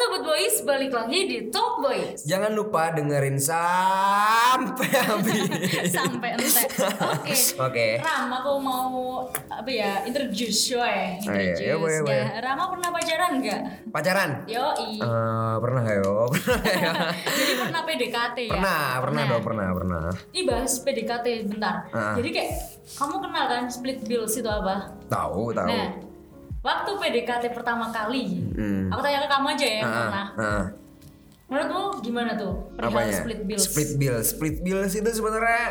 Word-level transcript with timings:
Sobat 0.00 0.24
Boys, 0.24 0.64
balik 0.64 0.96
lagi 0.96 1.28
di 1.28 1.38
Talk 1.52 1.84
Boys 1.84 2.24
Jangan 2.24 2.56
lupa 2.56 2.88
dengerin 2.96 3.36
sampai 3.36 4.88
habis. 4.96 5.44
Sampai 6.00 6.40
entek 6.40 6.72
Oke 7.20 7.36
Oke. 7.60 7.86
Ram, 8.00 8.32
aku 8.32 8.52
mau 8.64 9.28
apa 9.52 9.68
ya 9.68 10.00
introduce 10.08 10.72
yo 10.72 10.80
iya, 10.80 11.20
Introduce 11.20 11.60
iya, 11.60 11.74
boleh, 11.76 11.96
Ya, 12.00 12.00
boleh. 12.00 12.24
Rama 12.40 12.64
pernah 12.72 12.88
pacaran 12.96 13.30
nggak? 13.44 13.60
Pacaran? 13.92 14.30
Yoi 14.48 14.90
Eh, 15.04 15.54
pernah 15.60 15.80
gak 15.84 15.96
yo? 16.00 16.14
Pernah 16.32 16.64
ya? 16.64 16.92
Jadi 17.20 17.52
pernah 17.60 17.80
PDKT 17.84 18.38
ya? 18.40 18.52
pernah, 18.56 18.80
pernah 19.04 19.22
dong, 19.28 19.44
pernah, 19.44 19.68
pernah. 19.76 20.04
Ini 20.32 20.42
bahas 20.48 20.72
PDKT 20.80 21.26
bentar 21.44 21.76
Ah. 21.92 22.16
Jadi 22.16 22.28
kayak 22.32 22.52
Kamu 22.96 23.20
kenal 23.20 23.44
kan 23.52 23.68
split 23.68 24.00
bills 24.08 24.32
itu 24.32 24.48
apa? 24.48 24.96
Tahu, 25.12 25.52
tahu. 25.52 25.68
Nah 25.68 26.09
Waktu 26.60 26.90
PDKT 26.92 27.44
pertama 27.50 27.88
kali 27.88 28.44
Hmm. 28.52 28.92
Aku 28.92 29.00
tanya 29.00 29.24
ke 29.24 29.28
kamu 29.28 29.46
aja 29.56 29.66
ya 29.66 29.80
Ah, 29.80 29.90
pernah 29.90 30.26
ah. 30.36 30.64
Menurutmu 31.50 31.82
gimana 31.98 32.36
tuh? 32.36 32.52
Perihal 32.76 32.92
Apanya? 32.94 33.16
split 33.16 33.40
bills 33.42 33.64
Split 33.66 33.90
bills. 33.96 34.26
Split 34.30 34.56
bills 34.60 34.92
itu 34.94 35.10
sebenarnya 35.10 35.64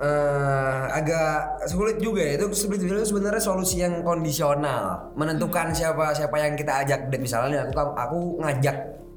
eh 0.00 0.82
agak 0.94 1.64
sulit 1.66 1.98
juga 1.98 2.22
ya. 2.22 2.38
Itu 2.38 2.52
split 2.52 2.80
bills 2.80 3.04
itu 3.04 3.08
sebenarnya 3.10 3.42
solusi 3.42 3.82
yang 3.82 4.00
kondisional. 4.00 5.12
Menentukan 5.16 5.72
siapa 5.72 6.12
siapa 6.12 6.36
yang 6.38 6.54
kita 6.54 6.86
ajak 6.86 7.10
date 7.10 7.20
misalnya 7.20 7.66
aku 7.66 7.72
aku 7.96 8.18
ngajak 8.40 8.76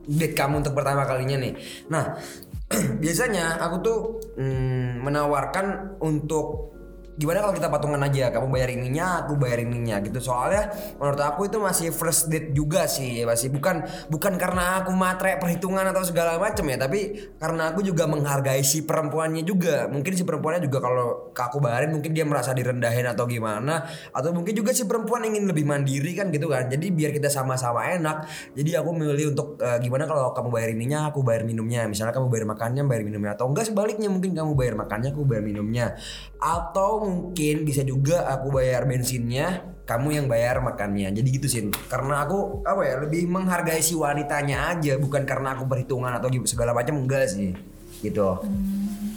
date 0.10 0.36
kamu 0.36 0.60
untuk 0.66 0.74
pertama 0.74 1.06
kalinya 1.06 1.38
nih. 1.40 1.54
Nah, 1.88 2.18
biasanya 3.04 3.62
aku 3.62 3.76
tuh 3.80 4.00
mm, 4.36 5.06
menawarkan 5.06 6.00
untuk 6.02 6.73
gimana 7.18 7.46
kalau 7.46 7.54
kita 7.54 7.68
patungan 7.70 8.02
aja? 8.02 8.34
Kamu 8.34 8.48
bayar 8.50 8.70
ininya 8.74 9.26
aku 9.26 9.38
bayar 9.38 9.62
ininya 9.62 10.02
gitu. 10.02 10.20
Soalnya 10.20 10.74
menurut 10.98 11.22
aku 11.22 11.46
itu 11.48 11.58
masih 11.62 11.88
first 11.94 12.30
date 12.30 12.52
juga 12.52 12.90
sih. 12.90 13.22
Masih 13.24 13.54
bukan 13.54 13.86
bukan 14.10 14.34
karena 14.38 14.82
aku 14.82 14.92
matre 14.96 15.38
perhitungan 15.38 15.86
atau 15.94 16.02
segala 16.02 16.42
macam 16.42 16.66
ya 16.66 16.78
tapi 16.78 17.34
karena 17.38 17.74
aku 17.74 17.86
juga 17.86 18.10
menghargai 18.10 18.66
si 18.66 18.86
perempuannya 18.86 19.46
juga. 19.46 19.86
Mungkin 19.90 20.14
si 20.18 20.24
perempuannya 20.26 20.62
juga 20.66 20.80
kalau 20.82 21.34
aku 21.34 21.58
bayarin 21.62 21.94
mungkin 21.94 22.12
dia 22.16 22.26
merasa 22.26 22.52
direndahin 22.56 23.06
atau 23.06 23.30
gimana. 23.30 23.86
Atau 24.10 24.34
mungkin 24.34 24.58
juga 24.58 24.74
si 24.74 24.90
perempuan 24.90 25.26
ingin 25.26 25.46
lebih 25.46 25.66
mandiri 25.68 26.18
kan 26.18 26.34
gitu 26.34 26.50
kan. 26.50 26.70
Jadi 26.70 26.90
biar 26.90 27.14
kita 27.14 27.30
sama-sama 27.30 27.86
enak 27.94 28.26
jadi 28.54 28.82
aku 28.82 28.90
memilih 28.94 29.34
untuk 29.34 29.58
eh, 29.62 29.78
gimana 29.82 30.06
kalau 30.10 30.32
kamu 30.34 30.50
bayar 30.50 30.70
ininya 30.74 31.00
aku 31.10 31.22
bayar 31.22 31.44
minumnya. 31.46 31.86
Misalnya 31.86 32.14
kamu 32.16 32.28
bayar 32.30 32.46
makannya 32.50 32.84
bayar 32.86 33.04
minumnya. 33.06 33.32
Atau 33.38 33.50
enggak 33.50 33.70
sebaliknya 33.70 34.10
mungkin 34.10 34.34
kamu 34.34 34.52
bayar 34.58 34.74
makannya 34.78 35.10
aku 35.14 35.24
bayar 35.26 35.44
minumnya. 35.46 35.96
Atau 36.42 37.03
mungkin 37.04 37.56
bisa 37.64 37.84
juga 37.84 38.26
aku 38.28 38.50
bayar 38.52 38.84
bensinnya 38.84 39.62
kamu 39.84 40.16
yang 40.16 40.26
bayar 40.32 40.64
makannya. 40.64 41.12
Jadi 41.12 41.28
gitu 41.28 41.48
sih 41.48 41.62
karena 41.88 42.24
aku 42.24 42.64
apa 42.64 42.82
ya 42.84 42.96
lebih 43.04 43.28
menghargai 43.28 43.84
si 43.84 43.94
wanitanya 43.94 44.72
aja 44.72 44.96
bukan 44.96 45.28
karena 45.28 45.54
aku 45.54 45.68
perhitungan 45.68 46.16
atau 46.16 46.32
segala 46.48 46.72
macam 46.72 47.04
enggak 47.04 47.28
sih. 47.28 47.52
Gitu. 48.00 48.28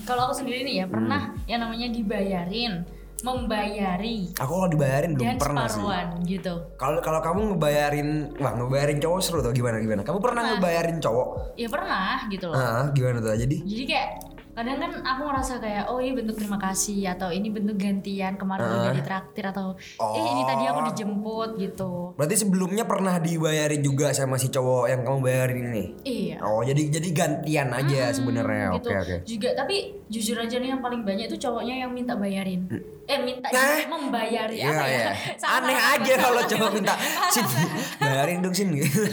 Kalau 0.02 0.22
aku 0.26 0.34
sendiri 0.36 0.62
nih 0.62 0.82
ya 0.82 0.86
pernah 0.86 1.34
Hmm. 1.34 1.50
yang 1.50 1.60
namanya 1.62 1.90
dibayarin, 1.90 2.86
membayari. 3.22 4.30
Aku 4.38 4.52
kalau 4.54 4.70
dibayarin 4.70 5.14
belum 5.14 5.26
dan 5.26 5.38
pernah 5.38 5.66
sih. 5.66 5.82
gitu. 6.26 6.54
kalau 6.78 7.02
kalau 7.02 7.18
kamu 7.18 7.54
ngebayarin 7.54 8.08
wah 8.38 8.52
ngebayarin 8.54 8.98
cowok 8.98 9.20
seru 9.22 9.38
tuh 9.42 9.50
gimana 9.50 9.78
gimana? 9.78 10.02
Kamu 10.02 10.18
pernah 10.22 10.54
ngebayarin 10.54 10.98
cowok? 10.98 11.58
Ya 11.58 11.66
pernah 11.66 12.22
gitu 12.30 12.46
loh. 12.50 12.54
ah 12.54 12.86
gimana 12.94 13.18
tuh? 13.18 13.34
Jadi? 13.34 13.56
Jadi 13.62 13.82
kayak 13.86 14.08
kadang 14.56 14.78
kan 14.78 14.92
aku 15.04 15.22
ngerasa 15.22 15.54
kayak 15.58 15.84
oh 15.86 16.00
ini 16.00 16.16
bentuk 16.16 16.34
terima 16.34 16.56
kasih 16.56 17.04
atau 17.08 17.28
ini 17.28 17.48
bentuk 17.48 17.76
gantian 17.76 18.34
kemarin 18.34 18.64
udah 18.64 18.92
ditraktir 18.94 19.44
atau 19.44 19.76
eh 19.76 20.24
ini 20.24 20.42
tadi 20.42 20.64
aku 20.64 20.74
Oh. 20.76 20.86
dijemput 20.86 21.50
gitu. 21.56 21.90
berarti 22.14 22.36
sebelumnya 22.38 22.84
pernah 22.84 23.18
dibayarin 23.18 23.80
juga 23.80 24.10
sama 24.10 24.34
si 24.34 24.48
cowok 24.48 24.84
yang 24.86 25.00
kamu 25.02 25.18
bayarin 25.20 25.58
ini 25.66 25.84
Iya. 26.00 26.36
oh 26.40 26.62
jadi 26.62 26.82
jadi 26.90 27.08
gantian 27.12 27.68
aja 27.70 28.08
sebenarnya 28.10 28.72
gitu. 28.74 28.88
oke 28.88 28.96
oke 28.98 29.16
Juga 29.26 29.48
tapi 29.54 29.76
jujur 30.06 30.36
aja 30.36 30.56
nih 30.56 30.70
yang 30.70 30.80
paling 30.80 31.02
banyak 31.02 31.26
itu 31.26 31.36
cowoknya 31.38 31.74
yang 31.78 31.90
minta 31.90 32.14
bayarin. 32.14 32.64
Eh 33.04 33.18
minta 33.18 33.46
Eh? 33.48 33.84
membayari 33.84 34.56
Iya 34.56 34.70
apa 34.72 34.84
ya? 34.86 35.06
Sama 35.42 35.52
Aneh 35.60 35.74
kalimat 35.74 36.00
aja 36.00 36.14
kalau 36.16 36.42
cowok 36.44 36.70
minta 36.72 36.94
sin 37.34 37.46
bayarin 37.98 38.38
dong 38.40 38.54
sin 38.54 38.68
gitu. 38.72 39.04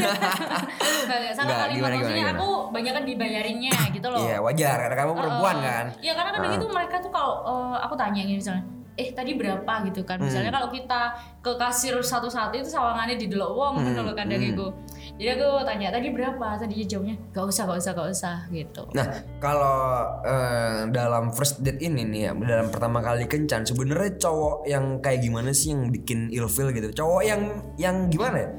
Sama 1.34 1.52
kalimat 1.68 1.90
maksudnya 1.92 2.24
gimana, 2.24 2.38
aku 2.38 2.50
banyak 2.70 2.92
kan 2.92 3.04
dibayarinnya 3.04 3.74
gitu 3.92 4.08
loh. 4.08 4.20
Iya 4.20 4.38
wajar 4.40 4.78
karena 4.80 4.96
kamu 4.96 5.12
perempuan 5.14 5.33
Heeh. 5.40 5.64
kan. 5.64 5.86
Iya 5.98 6.14
karena 6.14 6.32
kadang 6.32 6.54
itu 6.54 6.68
mereka 6.68 6.96
tuh 7.00 7.10
kalau 7.10 7.34
eh, 7.42 7.78
aku 7.82 7.94
tanya 7.96 8.20
gini 8.20 8.38
misalnya, 8.38 8.64
eh 8.94 9.10
tadi 9.10 9.34
berapa 9.34 9.74
gitu 9.88 10.02
kan? 10.04 10.22
Misalnya 10.22 10.54
Hmm. 10.54 10.58
kalau 10.62 10.70
kita 10.70 11.02
ke 11.40 11.52
kasir 11.58 11.98
satu-satu 11.98 12.54
itu 12.54 12.70
sawangannya 12.70 13.18
di 13.18 13.26
delok 13.26 13.52
wong 13.52 13.74
Hmm. 13.82 13.86
gitu 13.88 14.00
loh 14.02 14.14
kadang 14.14 14.38
itu. 14.38 14.68
Jadi 15.14 15.30
aku 15.36 15.62
tanya 15.62 15.88
tadi 15.90 16.10
berapa? 16.10 16.48
Tadi 16.58 16.76
jawabnya 16.86 17.16
gak 17.30 17.46
usah 17.46 17.64
gak 17.66 17.80
usah 17.80 17.92
gak 17.94 18.10
usah 18.10 18.38
gitu. 18.50 18.84
Nah 18.94 19.08
kalau 19.38 19.78
eh, 20.22 20.90
dalam 20.90 21.30
first 21.30 21.60
date 21.60 21.82
ini 21.82 22.02
nih 22.04 22.22
ya 22.24 22.32
dalam 22.34 22.70
pertama 22.70 22.98
kali 23.00 23.26
kencan 23.26 23.62
sebenarnya 23.62 24.18
cowok 24.18 24.66
yang 24.66 24.98
kayak 25.00 25.22
gimana 25.22 25.50
sih 25.52 25.70
yang 25.70 25.90
bikin 25.90 26.30
ilfil 26.30 26.70
gitu? 26.70 26.90
Cowok 26.94 27.22
yang 27.22 27.42
yang 27.76 27.96
gimana 28.08 28.38
ya? 28.40 28.50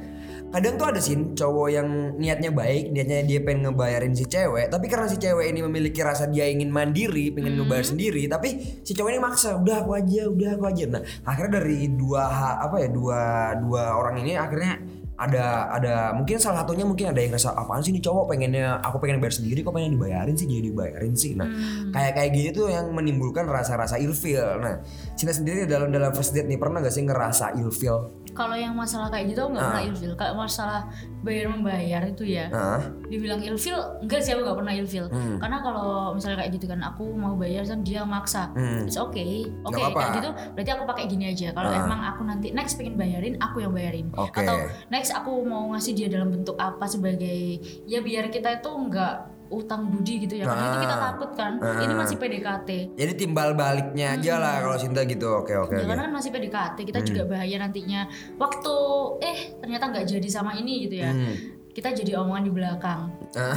Kadang 0.54 0.78
tuh 0.78 0.87
ada 0.87 1.00
sih 1.03 1.19
cowok 1.34 1.66
yang 1.66 1.88
niatnya 2.15 2.54
baik, 2.54 2.94
niatnya 2.94 3.26
dia 3.26 3.42
pengen 3.42 3.75
ngebayarin 3.75 4.15
si 4.15 4.22
cewek, 4.31 4.70
tapi 4.70 4.87
karena 4.87 5.10
si 5.10 5.19
cewek 5.19 5.50
ini 5.50 5.66
memiliki 5.66 5.98
rasa 5.98 6.31
dia 6.31 6.47
ingin 6.47 6.70
mandiri, 6.70 7.34
pengen 7.34 7.59
ngebayar 7.59 7.82
sendiri, 7.82 8.31
tapi 8.31 8.62
si 8.87 8.94
cowok 8.94 9.10
ini 9.10 9.19
maksa, 9.19 9.59
udah 9.59 9.82
aku 9.82 9.98
aja, 9.98 10.31
udah 10.31 10.54
aku 10.54 10.65
aja. 10.70 10.84
Nah, 10.94 11.03
akhirnya 11.26 11.59
dari 11.59 11.91
dua 11.91 12.22
apa 12.62 12.87
ya, 12.87 12.87
dua 12.87 13.20
dua 13.59 13.98
orang 13.98 14.22
ini 14.22 14.38
akhirnya 14.38 14.78
ada 15.14 15.70
ada 15.70 15.94
mungkin 16.10 16.42
salah 16.42 16.66
satunya 16.66 16.82
mungkin 16.82 17.06
ada 17.06 17.22
yang 17.22 17.30
ngerasa 17.30 17.54
apaan 17.54 17.78
sih 17.78 17.94
nih 17.94 18.02
cowok 18.02 18.34
pengennya 18.34 18.82
aku 18.82 18.98
pengen 18.98 19.22
bayar 19.22 19.30
sendiri 19.30 19.62
kok 19.62 19.70
pengen 19.70 19.94
dibayarin 19.94 20.34
sih 20.34 20.50
jadi 20.50 20.75
dibayarin 20.75 21.14
sih 21.14 21.38
nah 21.38 21.47
kayak 21.91 22.12
kayak 22.19 22.30
gitu 22.34 22.66
tuh 22.66 22.69
yang 22.75 22.91
menimbulkan 22.91 23.47
rasa-rasa 23.47 23.94
ilfil 23.97 24.58
nah 24.58 24.82
Cina 25.14 25.30
sendiri 25.30 25.70
dalam 25.70 25.94
dalam 25.94 26.10
first 26.10 26.34
date 26.34 26.50
nih 26.50 26.58
pernah 26.58 26.82
gak 26.82 26.91
sih 26.91 27.06
ngerasa 27.06 27.54
ilfil 27.56 28.10
Kalau 28.34 28.58
yang 28.58 28.74
masalah 28.74 29.06
kayak 29.14 29.30
gitu 29.30 29.47
nggak 29.47 29.62
pernah 29.62 29.84
ilfil. 29.86 30.12
Kalau 30.19 30.34
masalah 30.34 30.91
bayar 31.22 31.54
membayar 31.54 32.03
itu 32.03 32.26
ya, 32.26 32.50
nah 32.50 32.82
dibilang 33.06 33.38
ilfil 33.38 33.78
enggak 34.03 34.26
sih 34.26 34.34
aku 34.34 34.42
nggak 34.42 34.58
pernah 34.58 34.74
ilfil. 34.74 35.06
Hmm. 35.06 35.38
Karena 35.38 35.62
kalau 35.62 36.19
misalnya 36.19 36.42
kayak 36.42 36.50
gitu 36.58 36.66
kan 36.66 36.82
aku 36.82 37.14
mau 37.14 37.38
bayar 37.38 37.62
kan 37.62 37.86
dia 37.86 38.03
maksa. 38.03 38.50
Hmm. 38.58 38.91
It's 38.91 38.98
okay. 38.98 39.47
Oke, 39.62 39.78
apa-apa. 39.78 39.94
kayak 40.03 40.12
gitu 40.19 40.30
berarti 40.50 40.70
aku 40.74 40.82
pakai 40.82 41.04
gini 41.06 41.24
aja. 41.30 41.54
Kalau 41.54 41.70
Ah. 41.70 41.78
emang 41.78 42.00
aku 42.03 42.26
nanti 42.26 42.50
next 42.50 42.74
pengen 42.74 42.98
bayarin, 42.98 43.38
aku 43.38 43.62
yang 43.62 43.70
bayarin. 43.70 44.10
Oke. 44.19 44.34
Atau 44.42 44.56
next 44.91 45.03
aku 45.10 45.42
mau 45.42 45.69
ngasih 45.69 45.92
dia 45.92 46.09
dalam 46.09 46.31
bentuk 46.31 46.54
apa 46.54 46.84
sebagai 46.84 47.59
ya 47.84 47.98
biar 47.98 48.28
kita 48.28 48.54
itu 48.54 48.70
nggak 48.70 49.15
utang 49.47 49.87
budi 49.87 50.19
gitu 50.20 50.34
ya. 50.34 50.44
Karena 50.44 50.66
itu 50.66 50.78
kita 50.81 50.97
Ah. 50.97 51.03
takut 51.04 51.31
kan. 51.32 51.53
Ini 51.59 51.94
masih 51.94 52.16
PDKT. 52.16 52.69
jadi 52.92 53.12
timbal 53.15 53.53
baliknya 53.53 54.15
aja 54.15 54.34
lah 54.37 54.54
kalau 54.59 54.75
Cinta 54.75 55.04
gitu 55.04 55.28
oke 55.37 55.53
oke 55.60 55.75
Ya, 55.75 55.84
karena 55.84 56.03
kan 56.03 56.12
masih 56.12 56.31
PDKT, 56.31 56.78
kita 56.82 56.98
Hmm. 56.98 57.06
juga 57.06 57.22
bahaya 57.26 57.56
nantinya. 57.59 58.09
Waktu 58.34 58.75
eh 59.20 59.38
ternyata 59.56 59.84
nggak 59.91 60.06
jadi 60.09 60.28
sama 60.28 60.54
ini 60.54 60.88
gitu 60.88 60.97
ya. 60.98 61.12
Hmm. 61.12 61.36
Kita 61.71 61.91
jadi 61.91 62.15
omongan 62.16 62.44
di 62.44 62.53
belakang. 62.53 63.00
Ah. 63.34 63.54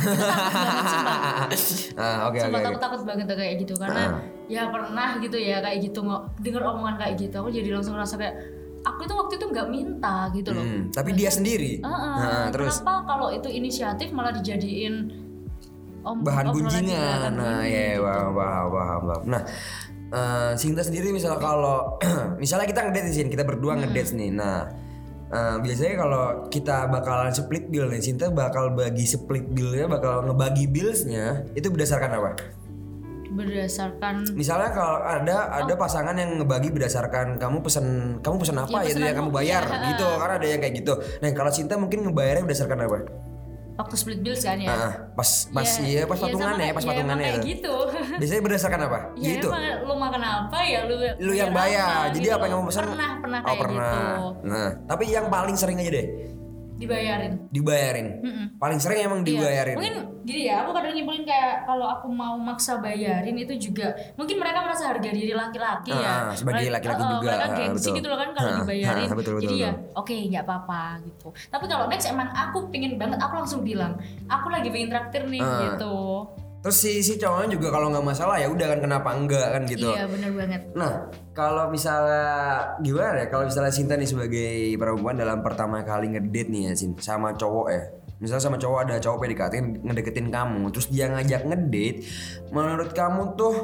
Sumpah. 1.49 2.27
oke 2.27 2.37
oke 2.37 2.49
oke. 2.49 2.61
takut 2.61 2.81
takut 2.81 3.01
banget 3.03 3.27
kayak 3.27 3.55
gitu 3.57 3.73
karena 3.75 4.03
Ah. 4.09 4.21
ya 4.47 4.67
pernah 4.67 5.17
gitu 5.17 5.37
ya 5.37 5.57
kayak 5.59 5.79
gitu 5.81 5.99
nggak 6.01 6.21
denger 6.39 6.61
omongan 6.63 6.95
kayak 6.97 7.15
gitu 7.17 7.35
aku 7.35 7.49
jadi 7.49 7.69
langsung 7.71 7.93
ngerasa 7.93 8.15
kayak 8.15 8.35
aku 8.87 9.03
itu 9.03 9.13
waktu 9.13 9.33
itu 9.35 9.45
nggak 9.47 9.67
minta 9.67 10.15
gitu 10.31 10.49
loh. 10.51 10.61
Hmm, 10.61 10.81
tapi 10.89 11.11
dia 11.11 11.27
sendiri? 11.27 11.79
Heeh, 11.79 12.15
Nah, 12.17 12.47
terus? 12.49 12.79
kenapa 12.79 13.03
kalau 13.05 13.27
itu 13.29 13.47
inisiatif 13.47 14.09
malah 14.09 14.31
dijadiin 14.31 14.95
om 16.01 16.23
bahan 16.23 16.45
gunjingan 16.49 16.95
belakang 16.95 17.35
nah 17.35 17.61
ya 17.61 17.99
paham 17.99 18.31
paham 18.31 18.67
paham 18.71 19.01
paham. 19.03 19.21
nah 19.27 19.41
eh, 20.09 20.51
Sinta 20.55 20.79
sendiri 20.79 21.11
misalnya 21.11 21.35
kalau 21.37 21.99
misalnya 22.41 22.63
kita 22.63 22.79
ngedate 22.81 23.11
sini 23.11 23.27
kita 23.27 23.43
berdua 23.43 23.75
Hmm. 23.75 23.83
ngedate 23.83 24.15
nih. 24.15 24.31
Nah 24.31 24.71
eh, 25.27 25.55
biasanya 25.59 25.95
kalau 25.97 26.23
kita 26.47 26.87
bakalan 26.87 27.29
split 27.29 27.67
bill 27.67 27.91
nih 27.91 27.99
Sinta 27.99 28.31
bakal 28.31 28.71
bagi 28.71 29.03
split 29.03 29.51
billnya 29.51 29.91
bakal 29.91 30.23
ngebagi 30.23 30.65
billsnya 30.65 31.43
itu 31.53 31.67
berdasarkan 31.67 32.11
apa 32.13 32.29
berdasarkan 33.29 34.13
misalnya 34.33 34.69
kalau 34.71 34.97
ada 34.99 35.37
ada 35.53 35.73
pasangan 35.75 36.15
yang 36.15 36.39
ngebagi 36.39 36.69
berdasarkan 36.71 37.35
kamu 37.37 37.59
pesan 37.61 37.85
kamu 38.19 38.35
pesan 38.39 38.57
apa 38.59 38.77
Ya, 38.81 38.83
ya, 38.83 38.91
itu 38.91 38.99
yang 39.03 39.17
kamu 39.17 39.31
bayar 39.31 39.63
iya. 39.63 39.79
gitu 39.91 40.07
kan 40.15 40.29
ada 40.35 40.45
yang 40.47 40.59
kayak 40.59 40.75
gitu 40.79 40.93
nah 41.19 41.29
kalau 41.31 41.51
Cinta 41.51 41.75
mungkin 41.75 42.07
ngebayarnya 42.07 42.43
berdasarkan 42.43 42.79
apa 42.83 42.99
waktu 43.77 43.93
split 43.93 44.19
bills 44.25 44.41
kan 44.41 44.57
ya. 44.57 44.73
Ah, 44.73 44.93
pas 45.13 45.29
pas 45.53 45.61
Ya, 45.61 45.85
iya 45.85 46.01
pas 46.09 46.17
ya 46.17 46.25
sama 46.25 46.33
patungannya 46.33 46.57
kayak- 46.57 46.73
pas 46.73 46.81
ya 46.81 46.93
kayak 46.97 47.37
itu. 47.37 47.45
gitu. 47.45 47.75
Biasanya 48.19 48.41
berdasarkan 48.41 48.79
apa? 48.89 48.99
Ya 49.13 49.29
gitu. 49.37 49.49
emang 49.53 49.85
lu 49.85 49.93
makan 50.01 50.21
apa 50.25 50.57
ya 50.65 50.79
lu 50.89 50.95
Lu 51.21 51.31
yang 51.37 51.53
bayar. 51.53 52.09
apa 52.09 52.17
Jadi 52.17 52.25
gitu 52.25 52.33
apa 52.33 52.43
yang 52.49 52.53
kamu 52.57 52.65
pesan? 52.73 52.83
Pernah, 52.89 53.11
pernah 53.21 53.39
oh, 53.39 53.45
kayak 53.45 53.59
pernah. 53.61 53.93
gitu. 53.93 54.25
Nah, 54.49 54.67
tapi 54.89 55.03
yang 55.13 55.25
paling 55.29 55.53
sering 55.53 55.77
aja 55.77 55.91
deh. 55.93 56.07
Dibayarin. 56.77 57.33
Dibayarin. 57.49 58.07
Mm-mm. 58.19 58.45
Paling 58.55 58.77
sering 58.77 58.99
emang 59.03 59.21
Iya. 59.21 59.27
dibayarin. 59.27 59.75
Mungkin 59.75 59.95
gini 60.23 60.41
ya, 60.45 60.61
aku 60.61 60.71
kadang 60.71 60.91
nyimpulin 60.91 61.23
kayak 61.23 61.63
kalau 61.63 61.87
aku 61.87 62.07
mau 62.07 62.35
maksa 62.35 62.77
bayarin 62.77 63.33
itu 63.33 63.53
juga 63.57 63.87
mungkin 64.13 64.37
mereka 64.37 64.59
merasa 64.59 64.83
harga 64.87 65.09
diri 65.09 65.31
laki-laki 65.31 65.89
ya. 65.89 66.27
Ah, 66.27 66.31
sebagai 66.31 66.67
Mereka- 66.67 66.75
laki-laki 66.77 67.01
oh, 67.01 67.09
juga, 67.13 67.29
Mereka 67.29 67.43
ah, 67.43 67.57
gengsi 67.57 67.81
betul. 67.83 67.97
gitu 67.97 68.07
loh 68.07 68.17
kan 68.17 68.29
kalau 68.31 68.47
Ah, 68.47 68.57
dibayarin. 68.59 69.05
ah, 69.05 69.15
betul, 69.15 69.33
betul, 69.33 69.43
Jadi 69.43 69.55
ya 69.57 69.71
betul. 69.71 69.91
oke 69.95 70.15
nggak 70.27 70.43
apa-apa 70.43 70.81
gitu. 71.01 71.27
Tapi 71.47 71.65
kalau 71.65 71.85
next 71.87 72.05
emang 72.05 72.29
aku 72.29 72.57
pingin 72.67 72.93
banget, 72.95 73.17
aku 73.17 73.33
langsung 73.35 73.61
bilang, 73.61 73.93
aku 74.25 74.47
lagi 74.47 74.67
pengen 74.67 74.89
traktir 74.89 75.23
nih 75.25 75.41
Ah. 75.41 75.73
gitu. 75.73 75.95
Terus 76.57 76.77
si 76.77 76.99
si 77.05 77.15
cowoknya 77.21 77.53
juga 77.53 77.69
kalau 77.69 77.93
nggak 77.93 78.05
masalah 78.05 78.41
ya 78.41 78.49
udah 78.49 78.65
kan 78.75 78.79
kenapa 78.81 79.09
enggak 79.13 79.47
kan 79.53 79.61
gitu. 79.69 79.93
Iya 79.93 80.09
bener 80.09 80.31
banget. 80.33 80.61
Nah, 80.73 80.91
kalau 81.37 81.69
misalnya 81.69 82.25
gimana 82.81 83.23
ya? 83.23 83.27
Kalau 83.29 83.45
misalnya 83.45 83.71
Sinta 83.71 83.93
nih 83.93 84.09
sebagai 84.09 84.73
perempuan 84.75 85.15
dalam 85.15 85.45
pertama 85.45 85.85
kali 85.85 86.17
ngedate 86.17 86.49
nih 86.49 86.61
ya, 86.67 86.73
Sin, 86.73 86.97
sama 86.97 87.37
cowok 87.37 87.67
ya. 87.69 87.83
Misalnya 88.17 88.43
sama 88.49 88.57
cowok 88.57 88.79
ada 88.89 88.95
cowok 88.97 89.17
PDKT 89.21 89.53
ngedeketin 89.85 90.27
kamu, 90.33 90.73
terus 90.73 90.89
dia 90.89 91.05
ngajak 91.13 91.45
ngedate, 91.45 92.01
menurut 92.49 92.89
kamu 92.97 93.37
tuh 93.37 93.55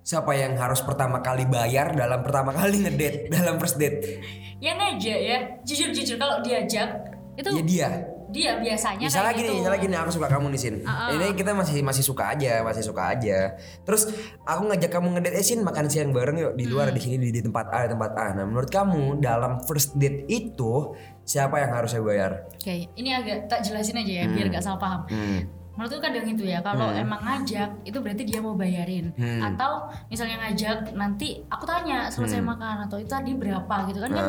siapa 0.00 0.32
yang 0.32 0.56
harus 0.56 0.80
pertama 0.80 1.20
kali 1.20 1.44
bayar 1.44 1.92
dalam 1.92 2.24
pertama 2.24 2.56
kali 2.56 2.80
ngedate 2.80 3.28
dalam 3.36 3.60
first 3.60 3.76
date? 3.76 4.24
Yang 4.64 4.76
ngajak 4.80 5.18
ya, 5.20 5.38
jujur-jujur 5.68 6.16
kalau 6.16 6.40
diajak 6.40 6.88
itu 7.36 7.50
Ya 7.52 7.62
dia. 7.64 7.90
Dia 8.30 8.56
biasanya 8.56 9.06
Misalnya 9.06 9.30
kayak 9.30 9.38
gini, 9.38 9.48
gitu. 9.50 9.58
misalnya 9.60 9.80
gini, 9.82 9.94
aku 9.94 10.10
suka 10.14 10.28
kamu 10.30 10.46
nih 10.50 10.60
Sin. 10.60 10.74
Ah, 10.82 10.90
ah. 10.90 11.08
Ini 11.12 11.26
kita 11.34 11.50
masih 11.52 11.82
masih 11.82 12.02
suka 12.02 12.24
aja, 12.30 12.62
masih 12.62 12.82
suka 12.82 13.02
aja. 13.10 13.38
Terus 13.82 14.02
aku 14.42 14.62
ngajak 14.66 14.90
kamu 14.90 15.06
ngedate, 15.14 15.36
eh 15.36 15.44
Sin 15.44 15.60
makan 15.60 15.86
siang 15.86 16.10
bareng 16.10 16.38
yuk 16.38 16.52
di 16.54 16.64
Hmm. 16.64 16.72
luar 16.72 16.88
di 16.90 17.00
sini 17.00 17.18
di, 17.18 17.30
di 17.30 17.40
tempat 17.40 17.66
A, 17.68 17.84
di 17.84 17.90
tempat 17.92 18.12
A. 18.14 18.26
Nah, 18.32 18.44
menurut 18.46 18.70
kamu 18.70 19.18
dalam 19.18 19.58
first 19.66 19.94
date 19.94 20.24
itu 20.26 20.94
siapa 21.22 21.58
yang 21.58 21.74
harusnya 21.74 22.00
bayar? 22.00 22.46
Oke, 22.54 22.88
ini 22.94 23.10
agak 23.10 23.46
tak 23.46 23.60
jelasin 23.60 23.98
aja 23.98 24.12
ya 24.12 24.24
biar 24.26 24.46
gak 24.48 24.62
salah 24.62 24.78
paham. 24.78 25.02
Hmm. 25.10 25.40
Menurutku 25.70 26.02
kadang 26.02 26.26
itu 26.28 26.44
ya, 26.44 26.60
kalau 26.60 26.92
emang 26.92 27.22
ngajak 27.22 27.72
itu 27.82 27.98
berarti 27.98 28.22
dia 28.22 28.38
mau 28.38 28.52
bayarin. 28.52 29.16
Hmm. 29.16 29.40
Atau 29.40 29.88
misalnya 30.06 30.36
ngajak 30.44 30.92
nanti 30.92 31.40
aku 31.46 31.64
tanya 31.64 32.10
selesai 32.10 32.38
makan 32.38 32.84
atau 32.84 33.00
itu 33.00 33.08
tadi 33.08 33.32
berapa 33.32 33.88
gitu 33.88 33.98
kan 34.02 34.10
kan. 34.12 34.26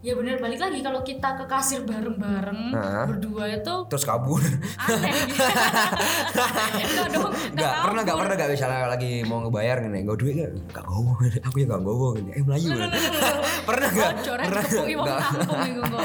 Ya 0.00 0.16
bener 0.16 0.40
balik 0.40 0.56
lagi 0.56 0.80
kalau 0.80 1.04
kita 1.04 1.36
ke 1.36 1.44
kasir 1.44 1.84
bareng-bareng 1.84 2.72
Ah. 2.72 3.04
berdua 3.04 3.52
itu 3.52 3.74
Terus 3.84 4.00
kabur. 4.02 4.40
aneh. 4.40 5.12
Enggak 6.80 7.08
dong, 7.12 7.28
pernah 7.84 8.00
gak 8.00 8.16
pernah 8.16 8.34
gak 8.34 8.48
misalnya 8.48 8.88
lagi 8.88 9.20
mau 9.22 9.44
ngebayar 9.44 9.84
nih 9.84 10.00
Gak 10.02 10.16
duit 10.16 10.34
gak? 10.34 10.50
Gak 10.72 10.84
gowo 10.84 11.12
Aku 11.20 11.56
ya 11.58 11.66
gak 11.68 11.82
gowo 11.82 12.16
gini. 12.16 12.32
Eh 12.32 12.40
Melayu 12.40 12.68
Pernah 13.68 13.88
gak? 13.90 14.10
Bocoran 14.16 14.44
Pernah 14.48 14.64
kepuki 14.64 14.94
wong 14.96 15.04
Nggak. 15.04 15.20
kampung 15.20 15.60
iku 15.60 15.82
kok. 15.84 16.00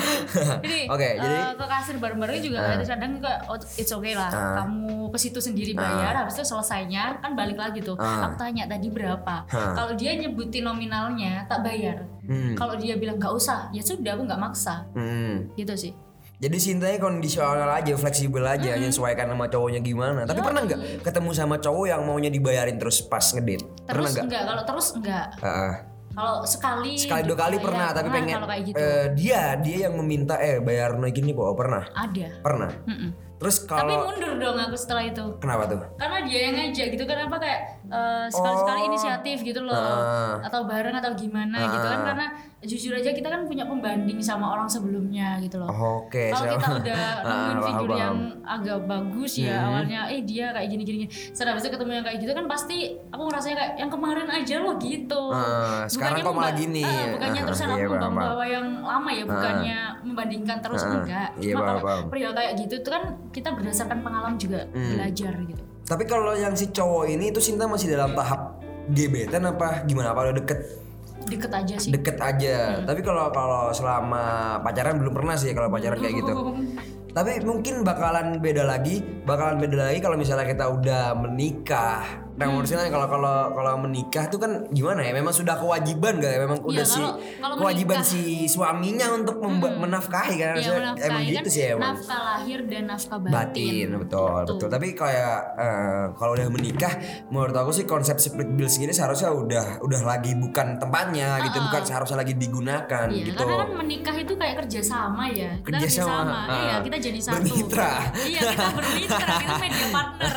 Jadi, 0.60 0.80
Oke, 0.92 1.06
eh, 1.06 1.14
jadi- 1.16 1.44
ke 1.56 1.66
kasir 1.66 1.96
bareng-bareng 1.96 2.40
juga 2.42 2.60
kadang 2.86 3.12
juga 3.14 3.32
oh, 3.48 3.56
it's 3.56 3.92
okay 3.92 4.14
lah. 4.14 4.28
Ah. 4.28 4.56
Kamu 4.60 5.08
ke 5.08 5.18
situ 5.18 5.40
sendiri 5.40 5.72
bayar, 5.72 6.14
habis 6.18 6.36
itu 6.36 6.44
selesainya 6.44 7.16
kan 7.20 7.32
balik 7.34 7.56
lagi 7.56 7.80
tuh. 7.80 7.96
Aku 7.96 8.36
tanya 8.36 8.68
tadi 8.68 8.88
berapa. 8.88 9.48
Kalau 9.48 9.96
dia 9.96 10.20
nyebutin 10.20 10.64
nominalnya 10.64 11.48
tak 11.48 11.64
bayar. 11.64 12.04
Hmm. 12.26 12.54
Kalau 12.54 12.76
dia 12.76 12.98
bilang 12.98 13.18
nggak 13.18 13.34
usah, 13.34 13.70
ya 13.70 13.82
sudah 13.82 14.18
aku 14.18 14.24
nggak 14.26 14.42
maksa. 14.42 14.86
Hmm. 14.94 15.50
Gitu 15.54 15.74
sih. 15.78 15.94
Jadi 16.36 16.58
cintanya 16.60 17.00
kondisional 17.00 17.72
aja, 17.72 17.96
fleksibel 17.96 18.44
aja, 18.44 18.76
menyesuaikan 18.76 19.32
sama 19.32 19.48
cowoknya 19.48 19.80
gimana. 19.80 20.28
Tapi 20.28 20.44
pernah 20.44 20.68
nggak 20.68 21.00
ketemu 21.00 21.32
sama 21.32 21.56
cowok 21.56 21.86
yang 21.88 22.02
maunya 22.04 22.28
dibayarin 22.28 22.76
terus 22.76 23.00
pas? 23.00 23.24
Pernah 23.32 23.64
Terus 23.88 24.12
nggak? 24.12 24.26
enggak, 24.28 24.44
kalau 24.44 24.64
terus 24.68 24.88
enggak. 25.00 25.28
Heeh. 25.40 25.74
Kalau 26.16 26.36
sekali 26.48 26.96
Sekali 26.96 27.28
dua 27.28 27.36
kali 27.36 27.60
bayar, 27.60 27.66
pernah, 27.68 27.88
tapi 27.92 28.08
pengen 28.08 28.40
gitu. 28.64 28.76
eh, 28.80 29.06
dia 29.20 29.60
dia 29.60 29.78
yang 29.88 30.00
meminta 30.00 30.40
eh 30.40 30.64
bayar 30.64 30.96
naik 30.96 31.12
gini 31.12 31.36
kok 31.36 31.52
pernah 31.60 31.84
Ada. 31.92 32.40
pernah. 32.40 32.72
Mm-mm. 32.88 33.12
Terus 33.36 33.56
Tapi 33.60 33.70
kalau 33.84 34.08
mundur 34.08 34.34
dong 34.38 34.58
aku 34.58 34.76
setelah 34.76 35.04
itu. 35.04 35.26
kenapa 35.38 35.64
tuh? 35.66 35.80
karena 35.96 36.18
dia 36.24 36.40
yang 36.42 36.54
ngajak 36.56 36.88
gitu 36.90 37.04
kan 37.04 37.18
apa 37.22 37.38
kayak 37.38 37.60
eh, 37.86 38.26
sekali-sekali 38.30 38.80
Oh. 38.80 38.88
inisiatif 38.88 39.38
gitu 39.42 39.62
loh 39.62 39.76
Ah. 39.76 40.40
atau 40.42 40.64
bareng 40.64 40.96
atau 40.96 41.12
gimana 41.14 41.58
gitu 41.70 41.86
kan 41.86 42.00
karena 42.06 42.26
jujur 42.62 42.92
aja 42.92 43.12
kita 43.12 43.28
kan 43.28 43.44
punya 43.44 43.64
pembanding 43.64 44.18
sama 44.18 44.48
orang 44.50 44.66
sebelumnya 44.66 45.38
gitu 45.38 45.58
loh 45.58 45.68
Oke, 45.68 46.30
kalau 46.30 46.48
siap. 46.48 46.56
kita 46.56 46.68
udah 46.80 47.04
Ah, 47.22 47.30
nemuin 47.52 47.54
paham, 47.54 47.68
figur 47.68 47.90
yang 47.94 48.16
agak 48.42 48.80
bagus 48.86 49.34
ya 49.36 49.54
Hmm. 49.56 49.68
awalnya 49.68 50.00
eh 50.08 50.22
dia 50.22 50.46
kayak 50.50 50.68
gini 50.70 50.82
gini 50.82 50.98
setelah 51.10 51.56
itu 51.56 51.68
ketemu 51.68 51.92
yang 51.94 52.06
kayak 52.06 52.18
gitu 52.20 52.32
kan 52.32 52.46
pasti 52.46 52.78
aku 53.06 53.22
ngerasanya 53.24 53.56
kayak 53.56 53.72
yang 53.78 53.90
kemarin 53.90 54.28
aja 54.28 54.56
loh 54.58 54.76
gitu 54.78 55.22
Ah, 55.28 55.84
sekarang 55.86 56.18
kok 56.22 56.32
malah 56.32 56.54
gini. 56.54 56.82
ah, 56.82 57.06
bukannya 57.12 57.36
Ah, 57.36 57.46
terusan 57.46 57.68
iya, 57.68 57.76
aku 57.78 57.94
paham, 57.94 58.14
membawa 58.14 58.44
yang 58.46 58.66
lama 58.80 59.10
ya 59.12 59.24
bukannya 59.26 59.78
membandingkan 60.02 60.58
terus 60.60 60.82
Ah, 60.82 60.92
enggak 60.96 61.28
iya, 61.36 61.52
cuma 61.52 61.62
paham, 61.62 61.78
kalau 61.78 62.04
perihal 62.08 62.32
kayak 62.32 62.52
gitu 62.58 62.74
itu 62.78 62.90
kan 62.90 63.04
kita 63.30 63.50
berdasarkan 63.52 63.98
pengalaman 64.00 64.36
juga 64.36 64.62
Hmm. 64.68 64.92
belajar 64.92 65.34
gitu 65.44 65.64
Tapi 65.84 66.04
kalau 66.04 66.34
yang 66.34 66.52
si 66.52 66.66
cowok 66.68 67.06
ini 67.08 67.30
itu 67.30 67.38
Sinta 67.38 67.66
masih 67.66 67.92
dalam 67.92 68.12
tahap 68.12 68.58
gebetan 68.88 69.46
apa 69.46 69.84
gimana? 69.84 70.10
Apa 70.10 70.26
udah 70.26 70.36
deket 70.36 70.82
deket 71.26 71.52
aja 71.52 71.76
sih 71.82 71.92
deket 71.94 72.18
aja. 72.22 72.86
Tapi 72.86 73.02
kalau 73.02 73.30
kalau 73.34 73.74
selama 73.74 74.58
pacaran 74.62 75.02
belum 75.02 75.14
pernah 75.14 75.36
sih 75.38 75.52
kalau 75.54 75.70
pacaran 75.70 75.98
kayak 75.98 76.16
gitu. 76.22 76.34
Tapi 77.16 77.40
mungkin 77.48 77.88
bakalan 77.88 78.44
beda 78.44 78.68
lagi, 78.68 79.00
bakalan 79.24 79.56
beda 79.56 79.88
lagi 79.88 80.04
kalau 80.04 80.20
misalnya 80.20 80.44
kita 80.52 80.68
udah 80.68 81.16
menikah. 81.16 82.25
Nah, 82.36 82.46
Hmm. 82.46 82.60
maksudnya 82.60 82.84
kalau 82.86 83.08
kalau 83.08 83.36
kalau 83.50 83.74
menikah 83.80 84.28
tuh 84.28 84.36
kan 84.36 84.52
gimana 84.70 85.00
ya? 85.00 85.12
Memang 85.12 85.32
sudah 85.32 85.56
kewajiban 85.56 86.20
gak? 86.20 86.28
ya? 86.30 86.40
Memang 86.42 86.60
Iya, 86.60 86.68
udah 86.68 86.86
si 86.86 87.00
kalau- 87.00 87.16
kalau 87.40 87.56
kewajiban 87.58 87.98
menikah. 87.98 88.12
si 88.12 88.22
suaminya 88.46 89.08
untuk 89.10 89.36
memba- 89.38 89.72
menafkahi 89.74 90.36
kan? 90.36 90.54
Maksudnya 90.54 90.82
menafkahi 90.86 91.08
emang 91.08 91.24
kan 91.24 91.34
gitu 91.34 91.50
sih 91.50 91.64
emang. 91.70 91.96
nafkah 91.96 92.20
lahir 92.28 92.60
dan 92.66 92.84
nafkah 92.86 93.18
batin. 93.18 93.32
Batin, 93.32 93.88
betul, 93.98 94.28
Gitu. 94.36 94.52
betul. 94.52 94.68
Tapi 94.70 94.88
kayak 94.94 95.38
eh, 95.56 95.76
kalau 96.14 96.32
udah 96.34 96.48
menikah, 96.50 96.94
menurut 97.30 97.56
aku 97.56 97.72
sih 97.72 97.86
konsep 97.86 98.18
split 98.18 98.50
bill 98.50 98.68
segini 98.68 98.92
seharusnya 98.92 99.32
udah 99.32 99.80
udah 99.80 100.02
lagi 100.04 100.36
bukan 100.36 100.76
tempatnya 100.76 101.40
gitu, 101.42 101.58
bukan 101.62 101.82
seharusnya 101.82 102.18
lagi 102.18 102.36
digunakan 102.36 103.08
Iya, 103.08 103.26
gitu. 103.26 103.40
karena 103.40 103.56
kan 103.58 103.70
menikah 103.78 104.12
itu 104.14 104.34
kayak 104.34 104.56
kerjasama 104.60 105.24
ya. 105.30 105.56
Kita 105.58 105.78
Kerjasama, 105.78 106.12
kerjasama, 106.12 106.36
ah. 106.36 106.58
iya 106.58 106.76
kita 106.82 106.98
jadi 107.02 107.20
satu. 107.22 107.36
Bermitra. 107.38 107.92
iya 108.26 108.40
kita 108.44 108.66
bermitra, 108.74 109.28
kita 109.40 109.56
media 109.58 109.88
partner. 109.90 110.28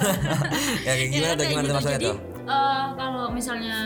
Ya, 0.79 0.93
kayak 0.95 1.11
gimana 1.11 1.33
kayak 1.35 1.51
gimana 1.51 1.67
tuh 1.69 1.75
gitu. 1.75 1.88
Maksudnya 1.91 2.13
Jadi 2.13 2.47
eh, 2.47 2.85
kalau 2.95 3.25
misalnya 3.29 3.77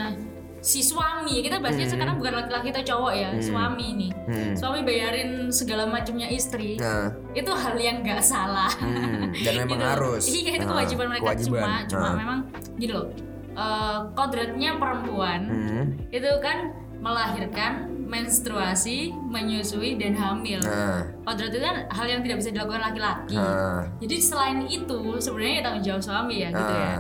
si 0.58 0.78
suami 0.78 1.42
kita 1.42 1.58
bahasnya 1.58 1.84
Hmm. 1.84 1.92
sekarang 1.92 2.14
bukan 2.16 2.34
laki-laki 2.36 2.70
atau 2.70 2.84
cowok 2.84 3.12
ya 3.12 3.28
suami 3.36 3.84
ini 3.90 4.08
Hmm. 4.22 4.54
suami 4.54 4.80
bayarin 4.80 5.30
segala 5.48 5.82
macamnya 5.84 6.26
istri 6.28 6.78
Nah, 6.78 7.10
itu 7.32 7.50
hal 7.50 7.74
yang 7.76 7.98
nggak 8.00 8.22
salah 8.22 8.70
hmm, 8.72 9.34
dan 9.36 9.54
memang 9.60 9.74
Gitu. 9.74 9.86
harus. 9.88 10.22
iya 10.28 10.52
itu 10.54 10.62
Ah, 10.62 10.70
kewajiban 10.70 11.06
mereka 11.08 11.24
kewajiban. 11.24 11.58
cuma 11.58 11.72
cuma 11.88 12.06
Ah. 12.06 12.14
memang 12.14 12.38
gini 12.76 12.92
loh 12.92 13.06
eh, 13.52 13.98
kodratnya 14.12 14.70
perempuan 14.76 15.40
Hmm. 15.44 15.84
itu 16.08 16.30
kan 16.38 16.70
melahirkan 16.96 17.72
menstruasi 18.06 19.10
menyusui 19.10 19.96
dan 19.96 20.14
hamil 20.14 20.60
Nah, 20.60 21.10
kodrat 21.22 21.50
itu 21.50 21.58
kan 21.58 21.90
hal 21.90 22.06
yang 22.06 22.20
tidak 22.20 22.36
bisa 22.38 22.50
dilakukan 22.50 22.82
laki-laki 22.82 23.34
nah, 23.34 23.82
jadi 23.98 24.16
selain 24.16 24.58
itu 24.64 24.98
sebenarnya 25.18 25.54
ya 25.54 25.62
tanggung 25.62 25.84
jawab 25.84 26.02
suami 26.02 26.36
ya 26.38 26.48
gitu 26.50 26.74
ya 26.78 26.94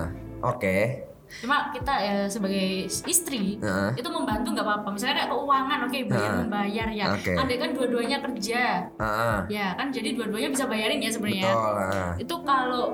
Oke. 0.44 1.08
cuma 1.32 1.72
kita 1.72 1.94
ya 1.96 2.16
sebagai 2.28 2.84
istri 2.84 3.56
Nah. 3.56 3.96
itu 3.96 4.04
membantu 4.04 4.52
nggak 4.52 4.62
apa-apa 4.62 4.88
misalnya 4.92 5.16
kayak 5.16 5.30
keuangan 5.32 5.78
oke 5.82 5.98
bayar 6.04 6.28
Nah. 6.28 6.38
membayar 6.38 6.88
ya 6.92 7.06
Oke. 7.08 7.32
andai 7.32 7.56
kan 7.56 7.70
dua-duanya 7.72 8.18
kerja 8.20 8.84
Ah, 9.00 9.40
ya 9.48 9.72
kan 9.72 9.88
jadi 9.88 10.12
dua-duanya 10.12 10.52
bisa 10.52 10.68
bayarin 10.68 11.00
ya 11.00 11.08
sebenarnya 11.08 11.48
betul. 11.48 11.72
ah. 11.72 12.12
itu 12.20 12.34
kalau 12.44 12.84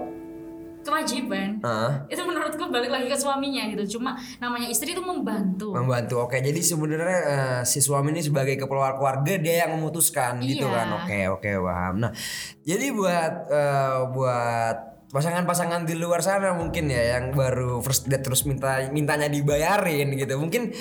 kewajiban 0.81 1.59
Ah, 1.61 2.07
itu 2.07 2.23
menurutku 2.23 2.63
balik 2.69 2.89
lagi 2.89 3.07
ke 3.07 3.17
suaminya 3.17 3.67
gitu 3.69 3.99
cuma 3.99 4.15
namanya 4.39 4.71
istri 4.71 4.95
itu 4.95 5.03
membantu 5.03 5.75
membantu. 5.75 6.23
Oke, 6.23 6.39
jadi 6.39 6.57
sebenarnya 6.57 7.19
eh, 7.27 7.61
si 7.65 7.79
suami 7.79 8.09
ini 8.11 8.23
sebagai 8.23 8.55
kepala 8.57 8.95
keluarga 8.95 9.35
dia 9.35 9.67
yang 9.67 9.75
memutuskan 9.75 10.39
gitu 10.41 10.65
Iya. 10.65 10.79
kan. 10.79 10.87
Oke, 10.97 11.19
oke, 11.29 11.51
paham. 11.61 11.95
Nah, 12.01 12.13
jadi 12.63 12.87
buat 12.91 13.35
eh, 13.51 13.99
buat 14.09 14.77
pasangan-pasangan 15.09 15.89
di 15.89 15.97
luar 15.97 16.21
sana 16.21 16.53
mungkin 16.53 16.93
ya 16.93 17.17
yang 17.17 17.33
baru 17.33 17.81
first 17.81 18.09
date 18.09 18.29
terus 18.29 18.45
minta 18.45 18.85
mintanya 18.93 19.29
dibayarin 19.29 20.13
gitu. 20.17 20.37
Mungkin 20.37 20.73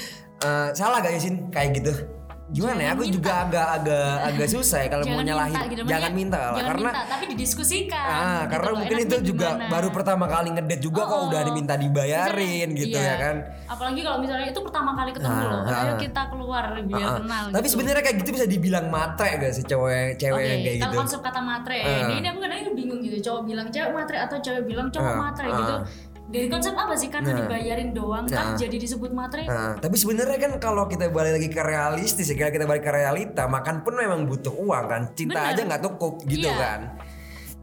eh, 0.43 0.69
salah 0.75 0.99
gak 0.99 1.19
sih 1.19 1.33
kayak 1.51 1.69
gitu? 1.79 2.16
Gimana 2.47 2.79
ya? 2.79 2.89
Aku 2.91 3.03
juga 3.05 3.43
agak 3.43 3.67
agak 3.75 4.07
agak 4.25 4.47
susah 4.47 4.79
ya 4.79 4.87
kalau 4.87 5.03
mau 5.05 5.19
nyalahin. 5.19 5.59
gitu. 5.67 5.83
jangan 5.83 6.11
minta 6.11 6.37
lah 6.37 6.51
jangan 6.53 6.69
karena 6.69 6.89
minta, 6.89 7.03
tapi 7.05 7.23
didiskusikan 7.27 8.05
Ah, 8.07 8.15
gitu 8.39 8.49
karena 8.49 8.69
loh. 8.69 8.77
mungkin 8.79 8.97
itu 8.97 9.15
juga 9.21 9.47
gimana? 9.51 9.67
baru 9.67 9.89
pertama 9.89 10.25
kali 10.25 10.47
ngedate 10.49 10.79
juga 10.79 11.01
kok 11.03 11.11
Oh, 11.13 11.27
udah 11.27 11.41
diminta 11.43 11.73
dibayarin 11.75 12.67
Misalnya, 12.69 12.79
gitu 12.79 12.97
iya. 12.97 13.09
ya 13.09 13.15
kan. 13.17 13.35
apalagi 13.67 13.99
kalau 13.99 14.17
misalnya 14.17 14.47
itu 14.47 14.59
pertama 14.61 14.91
kali 14.93 15.11
ketemu 15.11 15.35
Ah, 15.35 15.43
loh 15.45 15.61
ayo 15.65 15.75
ah. 15.89 15.97
kita 15.97 16.21
keluar 16.27 16.63
biar 16.79 17.03
Ah, 17.03 17.15
kenal 17.17 17.43
Tapi 17.49 17.59
gitu. 17.59 17.73
sebenarnya 17.73 18.01
kayak 18.01 18.17
gitu 18.17 18.29
bisa 18.31 18.45
dibilang 18.45 18.85
matre 18.87 19.29
gak 19.37 19.51
sih 19.51 19.63
cewek 19.63 20.09
cewek 20.15 20.39
yang 20.41 20.59
kayak 20.61 20.77
kalau 20.77 20.87
gitu? 20.87 20.97
konsep 20.97 21.19
kata 21.21 21.39
matre 21.41 21.77
Ah. 21.77 21.99
ini, 22.01 22.13
ini 22.15 22.27
aku 22.29 22.39
kadang 22.39 22.57
bingung 22.73 22.99
gitu 23.01 23.17
cowok 23.21 23.41
bilang 23.45 23.67
cewek 23.67 23.91
matre 23.91 24.17
atau 24.17 24.37
cewek 24.37 24.63
bilang 24.63 24.87
cowok 24.87 25.03
Ah, 25.09 25.19
matre 25.21 25.45
ah. 25.45 25.57
gitu 25.57 25.75
dari 26.27 26.47
konsep 26.47 26.75
apa 26.75 26.91
sih 26.93 27.07
karena 27.07 27.31
Nah. 27.31 27.39
dibayarin 27.41 27.95
doang 27.95 28.27
kan 28.27 28.53
jadi 28.53 28.75
disebut 28.75 29.15
matre 29.15 29.47
Nah, 29.47 29.79
tapi 29.79 29.95
sebenarnya 29.95 30.37
kan 30.37 30.51
kalau 30.59 30.83
kita 30.85 31.07
balik 31.07 31.39
lagi 31.39 31.47
ke 31.47 31.61
realistis, 31.61 32.27
ya, 32.27 32.51
kita 32.51 32.67
balik 32.67 32.83
ke 32.83 32.91
realita, 32.91 33.47
makan 33.47 33.79
pun 33.79 33.95
memang 33.95 34.27
butuh 34.27 34.51
uang 34.51 34.85
kan. 34.85 35.01
Cinta 35.15 35.39
Bener. 35.39 35.55
aja 35.55 35.61
nggak 35.63 35.81
cukup 35.83 36.13
gitu 36.25 36.47
Iya. 36.47 36.55
kan. 36.55 36.81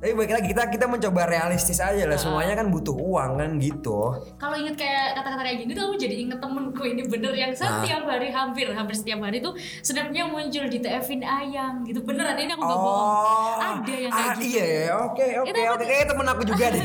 Tapi 0.05 0.13
balik 0.13 0.37
lagi 0.37 0.53
kita 0.53 0.69
kita 0.69 0.85
mencoba 0.85 1.25
realistis 1.25 1.81
aja 1.81 2.05
lah. 2.05 2.21
Semuanya 2.21 2.61
kan 2.61 2.69
butuh 2.69 2.93
uang 2.93 3.41
kan 3.41 3.57
gitu. 3.57 4.21
kalau 4.37 4.53
inget 4.61 4.77
kayak 4.77 5.17
kata-kata 5.17 5.43
kayak 5.49 5.59
gini 5.65 5.73
tuh 5.73 5.89
aku 5.89 5.97
jadi 5.97 6.15
inget 6.29 6.39
temenku 6.45 6.83
ini 6.85 7.03
bener 7.09 7.33
yang 7.33 7.57
setiap 7.57 8.05
hari 8.05 8.29
hampir 8.29 8.69
hampir 8.69 8.93
setiap 8.93 9.25
hari 9.25 9.41
tuh 9.41 9.57
snapnya 9.81 10.29
muncul 10.29 10.69
di 10.69 10.79
TF-in 10.85 11.25
ayang 11.25 11.89
gitu 11.89 12.05
beneran 12.05 12.37
ini 12.37 12.53
aku 12.53 12.63
gak 12.69 12.77
bohong 12.85 13.61
ada 13.65 13.95
yang 13.97 14.13
kayak 14.13 14.29
ah, 14.29 14.37
gitu 14.37 14.45
Iya, 14.45 14.65
ya, 14.65 14.93
oke, 15.09 15.27
oke, 15.41 15.63
oke. 15.73 15.85
Kayaknya 15.89 16.07
temen 16.13 16.27
aku 16.29 16.43
juga 16.45 16.67
deh. 16.69 16.85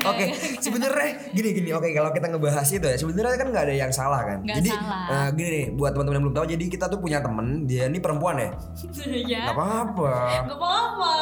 Oke, 0.10 0.24
sebenarnya 0.58 1.10
gini 1.30 1.48
gini. 1.52 1.70
Oke, 1.70 1.90
kalau 1.90 2.10
kita 2.10 2.26
ngebahas 2.28 2.66
itu 2.66 2.82
ya, 2.82 2.96
sebenarnya 2.96 3.36
kan 3.36 3.48
nggak 3.48 3.64
ada 3.66 3.74
yang 3.76 3.90
salah 3.90 4.20
kan. 4.22 4.38
Nggak 4.40 4.56
jadi 4.58 4.70
salah. 4.72 5.04
eh, 5.10 5.28
gini 5.32 5.48
nih, 5.50 5.64
buat 5.72 5.90
teman-teman 5.90 6.16
yang 6.16 6.24
belum 6.24 6.36
tahu, 6.36 6.46
jadi 6.48 6.64
kita 6.66 6.84
tuh 6.86 6.98
punya 6.98 7.18
temen, 7.18 7.46
dia 7.64 7.84
ini 7.84 7.98
perempuan 7.98 8.36
ya. 8.36 8.50
ya 9.32 9.40
Gak 9.46 9.54
apa-apa. 9.54 10.14
gak 10.44 10.56
apa-apa 10.56 11.12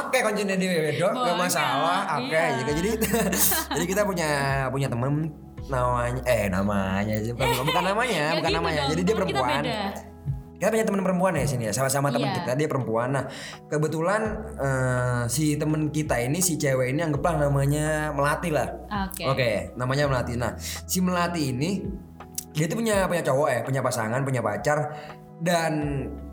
Oke, 0.00 0.18
kuncinya 0.20 0.54
dia 0.54 0.70
beda, 0.70 1.08
gak 1.10 1.36
masalah. 1.36 2.00
Oke, 2.16 2.28
iya. 2.30 2.44
jadi 2.58 2.70
jadi 2.74 2.90
jadi 3.74 3.84
kita 3.86 4.02
punya 4.04 4.28
punya 4.68 4.86
temen 4.86 5.32
namanya 5.66 6.22
eh 6.24 6.48
namanya 6.48 7.14
bukan, 7.28 7.48
bukan 7.62 7.84
namanya, 7.84 8.22
Nggak 8.24 8.36
bukan 8.36 8.48
gitu 8.48 8.56
namanya. 8.56 8.80
dong, 8.80 8.90
Jadi 8.90 9.00
dia 9.00 9.08
temen 9.10 9.26
kita 9.26 9.36
perempuan. 9.36 9.62
beda. 9.62 10.17
Kita 10.58 10.74
punya 10.74 10.82
teman 10.82 11.06
perempuan 11.06 11.38
ya 11.38 11.46
sini 11.46 11.70
ya, 11.70 11.72
sama-sama 11.72 12.10
teman 12.10 12.34
Iya. 12.34 12.36
kita 12.42 12.52
dia 12.58 12.66
perempuan. 12.66 13.14
Nah, 13.14 13.24
kebetulan 13.70 14.22
eh, 14.58 15.22
si 15.30 15.54
temen 15.54 15.94
kita 15.94 16.18
ini 16.18 16.42
si 16.42 16.58
cewek 16.58 16.90
ini 16.90 17.00
anggaplah 17.06 17.46
namanya 17.46 18.10
Melati 18.10 18.50
lah. 18.50 18.66
Oke. 19.06 19.22
Oke, 19.22 19.50
namanya 19.78 20.10
Melati. 20.10 20.34
Nah, 20.34 20.58
si 20.58 20.98
Melati 20.98 21.54
ini 21.54 21.78
dia 22.50 22.66
tuh 22.66 22.74
punya 22.74 23.06
punya 23.06 23.22
cowok 23.22 23.48
ya, 23.54 23.60
punya 23.62 23.80
pasangan, 23.86 24.20
punya 24.26 24.42
pacar 24.42 24.78
dan 25.38 25.72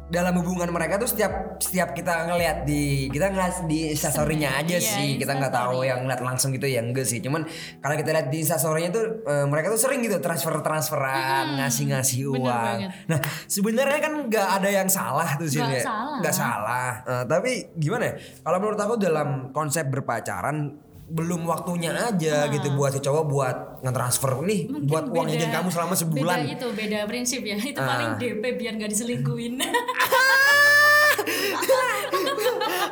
dalam 0.05 0.37
hubungan 0.37 0.69
mereka 0.69 1.01
tuh 1.01 1.09
setiap 1.09 1.57
setiap 1.57 1.97
kita 1.97 2.29
ngelihat 2.29 2.61
di 2.61 3.09
kita 3.09 3.33
ngeliat 3.33 3.65
di 3.65 3.89
instastorynya 3.89 4.61
aja 4.61 4.77
Iya, 4.77 4.85
sih 4.85 5.09
kita 5.17 5.33
nggak 5.33 5.49
tahu 5.49 5.81
yang 5.81 6.05
ngeliat 6.05 6.21
langsung 6.21 6.53
gitu 6.53 6.69
ya 6.69 6.85
enggak 6.85 7.09
sih. 7.09 7.17
Cuman 7.25 7.41
kalau 7.81 7.97
kita 7.97 8.13
lihat 8.13 8.29
di 8.29 8.45
instastorynya 8.45 8.93
tuh 8.93 9.25
eh, 9.25 9.45
mereka 9.49 9.73
tuh 9.73 9.81
sering 9.81 10.05
gitu 10.05 10.21
transfer 10.21 10.53
transferan 10.61 11.57
ngasih 11.57 11.89
ngasih 11.89 12.19
bener 12.29 12.45
uang. 12.45 12.77
nah 13.09 13.19
sebenarnya 13.49 13.97
kan 13.97 14.13
nggak 14.29 14.47
ada 14.61 14.69
yang 14.69 14.85
salah 14.85 15.29
tuh 15.35 15.49
sih 15.49 15.57
Nggak 15.57 15.81
ya. 15.81 15.83
salah. 15.83 16.17
nggak 16.21 16.35
salah. 16.35 16.89
Eh, 17.01 17.23
tapi 17.25 17.51
gimana 17.73 18.03
ya? 18.05 18.13
Kalau 18.45 18.57
menurut 18.61 18.77
aku 18.77 18.93
dalam 19.01 19.49
konsep 19.49 19.89
berpacaran 19.89 20.84
belum 21.05 21.45
waktunya 21.45 21.93
aja 21.93 22.49
gitu 22.49 22.73
buat 22.73 22.89
si 22.89 22.99
cowok 22.99 23.23
buat 23.25 23.57
ngetransfer 23.81 24.41
nih 24.41 24.61
Mungkin 24.65 24.89
buat 24.89 25.05
uang 25.07 25.25
jajan 25.29 25.51
kamu 25.51 25.69
selama 25.69 25.93
sebulan 25.93 26.37
Beda 26.41 26.51
itu 26.51 26.67
beda 26.73 26.99
prinsip 27.05 27.41
ya. 27.41 27.55
Itu 27.55 27.77
Ah. 27.77 27.87
paling 27.87 28.11
DP 28.17 28.43
biar 28.55 28.73
nggak 28.75 28.89
diselingkuhin. 28.89 29.61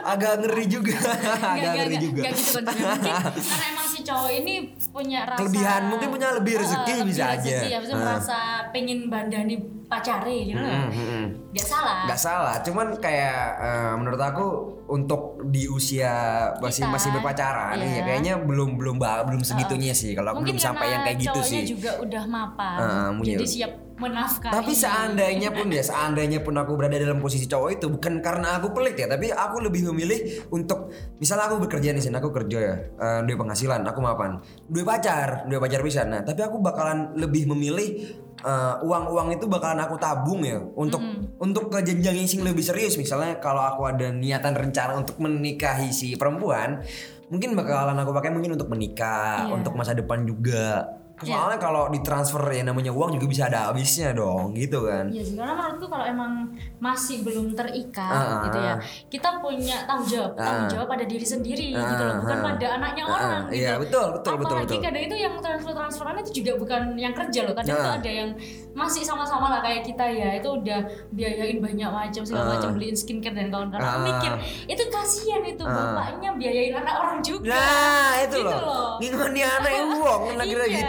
agak 0.04 0.34
ngeri 0.42 0.66
juga 0.68 1.00
agak 1.42 1.74
ngeri 1.80 1.98
juga 1.98 2.22
Gak 2.24 2.34
gitu. 2.36 2.60
Mungkin 2.60 3.14
karena 3.40 3.66
emang 3.72 3.88
si 4.04 4.10
cowok 4.12 4.32
ini 4.36 4.54
punya 4.92 5.20
rasa 5.24 5.40
Kelebihan, 5.40 5.82
mungkin 5.88 6.08
punya 6.12 6.28
lebih 6.36 6.54
rezeki 6.60 6.84
Eh, 6.84 6.98
lebih 7.00 7.08
bisa 7.08 7.24
aja. 7.26 7.40
rezeki, 7.40 7.68
ya, 7.72 7.80
bisa 7.80 7.94
Ah. 7.94 8.00
merasa 8.04 8.38
pengen 8.70 9.00
bandani 9.08 9.56
pacare 9.86 10.38
gitu 10.44 10.58
loh. 10.58 10.68
Hmm, 10.68 10.90
hmm, 10.90 11.08
hmm. 11.08 11.26
Gak 11.54 11.68
salah. 11.70 11.98
nggak 12.04 12.18
salah 12.18 12.56
cuman 12.60 12.88
kayak 12.98 13.40
eh, 13.62 13.94
menurut 13.94 14.18
aku 14.18 14.46
untuk 14.90 15.22
di 15.48 15.70
usia 15.70 16.10
masih 16.58 16.84
Kita, 16.84 16.92
masih 16.92 17.10
berpacaran 17.14 17.78
iya. 17.78 18.02
ya 18.02 18.04
kayaknya 18.04 18.34
belum 18.42 18.74
belum 18.74 18.98
belum 18.98 19.42
segitunya 19.46 19.94
sih 19.94 20.12
kalau 20.12 20.34
aku 20.34 20.42
Mungkin 20.42 20.58
belum 20.58 20.66
sampai 20.66 20.88
yang 20.90 21.02
kayak 21.06 21.18
gitu 21.22 21.40
sih 21.40 21.62
juga 21.64 22.02
udah 22.02 22.24
mapan. 22.26 22.78
Mungkin. 23.16 23.38
jadi 23.38 23.46
siap 23.46 23.72
menafkahi. 24.04 24.52
Tapi 24.52 24.72
seandainya 24.76 25.50
pun 25.56 25.72
ya, 25.72 25.80
seandainya 25.80 26.44
pun 26.44 26.54
aku 26.60 26.76
berada 26.76 27.00
dalam 27.00 27.24
posisi 27.24 27.48
cowok 27.48 27.70
itu 27.80 27.88
bukan 27.88 28.20
karena 28.20 28.60
aku 28.60 28.76
pelit 28.76 29.00
ya, 29.00 29.08
tapi 29.08 29.32
aku 29.32 29.64
lebih 29.64 29.88
memilih 29.90 30.44
untuk 30.52 30.92
misalnya 31.18 31.48
aku 31.48 31.64
bekerja 31.64 31.96
di 31.96 32.02
sini, 32.04 32.20
aku 32.20 32.30
kerja 32.36 32.58
ya, 32.60 32.76
eh, 32.76 33.20
dua 33.24 33.38
penghasilan, 33.40 33.82
aku 33.88 34.00
mapan, 34.04 34.44
dua 34.68 34.84
pacar, 34.84 35.48
dua 35.48 35.64
pacar 35.64 35.80
bisa. 35.80 36.04
Nah, 36.04 36.22
tapi 36.28 36.44
aku 36.44 36.60
bakalan 36.60 37.16
lebih 37.16 37.48
memilih 37.48 38.20
eh, 38.44 38.76
uang-uang 38.84 39.40
itu 39.40 39.48
bakalan 39.48 39.80
aku 39.88 39.96
tabung 39.96 40.44
ya 40.44 40.60
untuk 40.76 41.00
untuk 41.40 41.72
ke 41.72 41.80
jenjang 41.80 42.20
yang 42.20 42.28
sing 42.28 42.44
lebih 42.44 42.60
serius. 42.60 43.00
Misalnya 43.00 43.40
kalau 43.40 43.64
aku 43.64 43.88
ada 43.88 44.12
niatan 44.12 44.52
rencana 44.52 45.00
untuk 45.00 45.16
menikahi 45.24 45.96
si 45.96 46.20
perempuan, 46.20 46.84
mungkin 47.32 47.56
bakalan 47.56 47.96
aku 47.96 48.12
pakai 48.12 48.30
mungkin 48.36 48.60
untuk 48.60 48.68
menikah, 48.68 49.48
Iya. 49.48 49.54
untuk 49.56 49.74
masa 49.74 49.96
depan 49.96 50.28
juga. 50.28 50.86
Soalnya 51.26 51.60
kalau 51.60 51.84
ditransfer 51.88 52.44
ya 52.50 52.64
namanya 52.64 52.92
uang 52.92 53.16
juga 53.16 53.26
bisa 53.26 53.44
ada 53.48 53.70
habisnya 53.70 54.12
dong 54.12 54.52
gitu 54.54 54.84
kan. 54.84 55.08
Iya 55.08 55.24
sih, 55.24 55.36
karena 55.36 55.54
menurutku 55.54 55.88
kalau 55.88 56.04
emang 56.04 56.32
masih 56.78 57.24
belum 57.24 57.54
terikat 57.54 58.12
Ah, 58.12 58.44
gitu 58.46 58.60
ya, 58.60 58.74
kita 59.08 59.30
punya 59.40 59.78
tanggung 59.84 60.10
jawab, 60.10 60.32
tanggung 60.36 60.70
jawab 60.70 60.88
pada 60.90 61.04
diri 61.04 61.24
sendiri 61.24 61.68
gitu 61.72 61.94
loh, 62.00 62.16
bukan 62.20 62.38
ah. 62.38 62.44
pada 62.46 62.66
anaknya 62.76 63.04
Ah, 63.04 63.14
orang 63.14 63.42
gitu. 63.46 63.56
iya, 63.56 63.72
betul, 63.78 64.06
betul, 64.14 64.34
betul, 64.36 64.54
Apalagi 64.54 64.68
betul. 64.70 64.84
kadang 64.84 65.04
itu 65.04 65.16
yang 65.16 65.34
transfer 65.40 65.74
transferan 65.74 66.16
itu 66.20 66.32
juga 66.40 66.52
bukan 66.58 66.82
yang 66.96 67.14
kerja 67.14 67.40
loh, 67.44 67.54
kadang 67.54 67.74
Ah. 67.74 67.80
itu 67.80 67.92
ada 68.00 68.12
yang 68.12 68.30
masih 68.74 69.04
sama-sama 69.04 69.48
lah 69.50 69.62
kayak 69.62 69.86
kita 69.86 70.06
ya, 70.06 70.30
itu 70.36 70.50
udah 70.50 70.80
biayain 71.10 71.58
banyak 71.58 71.90
macam 71.90 72.22
segala 72.22 72.44
Ah. 72.44 72.52
macam 72.58 72.70
beliin 72.74 72.94
skincare 72.94 73.34
dan 73.34 73.48
kawan-kawan. 73.48 73.82
Aku 73.82 73.94
Ah. 73.94 74.04
mikir 74.04 74.32
itu 74.68 74.84
kasihan 74.90 75.42
itu 75.44 75.64
bapaknya 75.64 76.30
biayain 76.34 76.74
anak 76.74 76.96
orang 76.98 77.18
juga. 77.22 77.54
Nah 77.54 78.12
itu 78.20 78.34
Gitu 78.34 78.44
loh, 78.44 78.60
loh. 78.60 78.92
gimana 78.98 79.46
anak 79.62 79.72
uang 79.94 80.22
kira 80.44 80.66
Iya. 80.66 80.80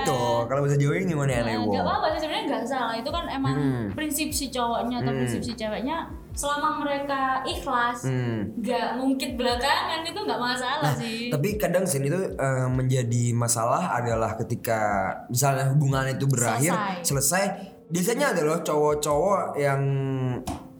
Kalau 0.45 0.61
bahasa 0.61 0.77
Jawa 0.77 0.93
ini 0.95 1.07
gimana 1.09 1.31
anak 1.33 1.45
Nah, 1.45 1.57
uang? 1.57 1.69
nggak 1.69 1.83
apa-apa 1.83 2.07
sih 2.09 2.21
sebenarnya 2.21 2.45
nggak 2.47 2.65
salah 2.65 2.95
itu 2.95 3.09
kan 3.09 3.25
emang 3.29 3.55
Hmm. 3.55 3.87
prinsip 3.93 4.29
si 4.31 4.47
cowoknya 4.49 4.97
atau 4.99 5.13
prinsip 5.15 5.41
si 5.41 5.53
ceweknya 5.53 5.97
selama 6.33 6.69
mereka 6.79 7.21
ikhlas 7.45 7.99
Hmm. 8.05 8.51
nggak 8.57 8.87
ngungkit 8.95 9.33
belakangan 9.35 10.01
itu 10.03 10.19
nggak 10.19 10.41
masalah 10.43 10.93
sih 10.95 11.29
Tapi 11.29 11.49
kadang 11.55 11.85
sini 11.85 12.07
tuh 12.09 12.25
eh, 12.35 12.67
menjadi 12.69 13.25
masalah 13.33 13.95
adalah 13.95 14.35
ketika 14.37 14.81
misalnya 15.27 15.69
hubungan 15.69 16.09
itu 16.09 16.27
berakhir 16.27 16.71
Selesai. 16.71 17.03
selesai, 17.03 17.45
biasanya 17.87 18.27
ada 18.31 18.43
loh 18.43 18.59
cowok-cowok 18.61 19.43
yang 19.57 19.81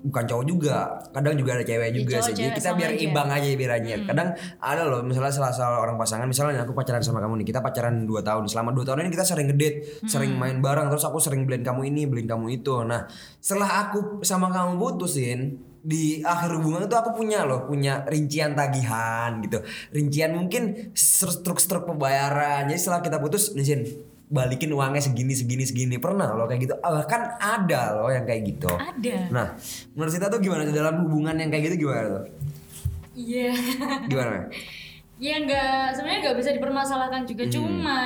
bukan 0.05 0.25
cowok 0.29 0.45
juga, 0.45 1.01
kadang 1.17 1.35
juga 1.41 1.57
ada 1.57 1.65
cewek 1.65 1.89
Ya, 1.89 1.97
juga 1.97 2.15
cowok, 2.21 2.27
sih. 2.29 2.35
Jadi 2.37 2.51
kita 2.61 2.71
biar 2.77 2.91
aja. 2.93 3.01
Hmm. 3.01 3.07
imbang 3.09 3.29
aja 3.33 3.49
biarnya. 3.57 3.97
Kadang 4.05 4.29
ada 4.61 4.83
loh 4.85 5.01
misalnya 5.01 5.33
salah 5.33 5.53
salah 5.57 5.79
orang 5.81 5.97
pasangan, 5.97 6.29
misalnya 6.29 6.61
aku 6.69 6.77
pacaran 6.77 7.01
sama 7.01 7.25
kamu 7.25 7.41
nih, 7.41 7.47
kita 7.49 7.65
pacaran 7.65 8.05
2 8.05 8.21
tahun. 8.21 8.45
Selama 8.45 8.77
2 8.77 8.85
tahun 8.85 9.09
ini 9.09 9.11
kita 9.17 9.25
sering 9.25 9.49
ngedate, 9.49 10.05
sering 10.05 10.37
Hmm. 10.37 10.41
main 10.45 10.57
bareng, 10.61 10.93
terus 10.93 11.09
aku 11.09 11.17
sering 11.17 11.49
beliin 11.49 11.65
kamu 11.65 11.89
ini, 11.89 12.05
beliin 12.05 12.29
kamu 12.29 12.61
itu. 12.61 12.85
Nah, 12.85 13.09
setelah 13.41 13.89
aku 13.89 14.21
sama 14.21 14.53
kamu 14.53 14.77
putusin, 14.77 15.57
di 15.85 16.25
akhir 16.25 16.57
hubungan 16.57 16.89
itu 16.89 16.97
aku 16.97 17.13
punya 17.13 17.45
loh 17.45 17.69
punya 17.69 18.09
rincian 18.09 18.57
tagihan 18.57 19.37
gitu 19.45 19.61
rincian 19.93 20.33
mungkin 20.33 20.97
struk-struk 20.97 21.85
pembayaran 21.85 22.73
jadi 22.73 22.81
setelah 22.81 23.05
kita 23.05 23.21
putus 23.21 23.53
izin 23.53 23.85
balikin 24.27 24.71
uangnya 24.71 25.01
segini 25.01 25.33
segini 25.33 25.63
segini. 25.63 25.95
Pernah 25.97 26.33
loh 26.33 26.45
kayak 26.45 26.61
gitu. 26.63 26.73
Ah, 26.79 26.91
bahkan 26.95 27.21
ada 27.37 27.95
loh 27.95 28.09
yang 28.09 28.25
kayak 28.25 28.41
gitu. 28.47 28.71
Ada. 28.71 29.17
Nah 29.29 29.47
menurut 29.93 30.13
kita 30.13 30.27
tuh 30.27 30.39
gimana 30.39 30.63
dalam 30.67 30.95
hubungan 31.05 31.35
yang 31.35 31.49
kayak 31.49 31.63
gitu 31.69 31.75
gimana 31.85 32.05
tuh? 32.11 32.23
Iya. 33.15 33.51
Gimana? 34.07 34.37
Ya 35.17 35.35
nggak 35.39 35.95
sebenarnya 35.95 36.19
nggak 36.25 36.37
bisa 36.37 36.49
dipermasalahkan 36.53 37.21
Hmm. 37.23 37.29
juga 37.31 37.45
cuma 37.47 37.99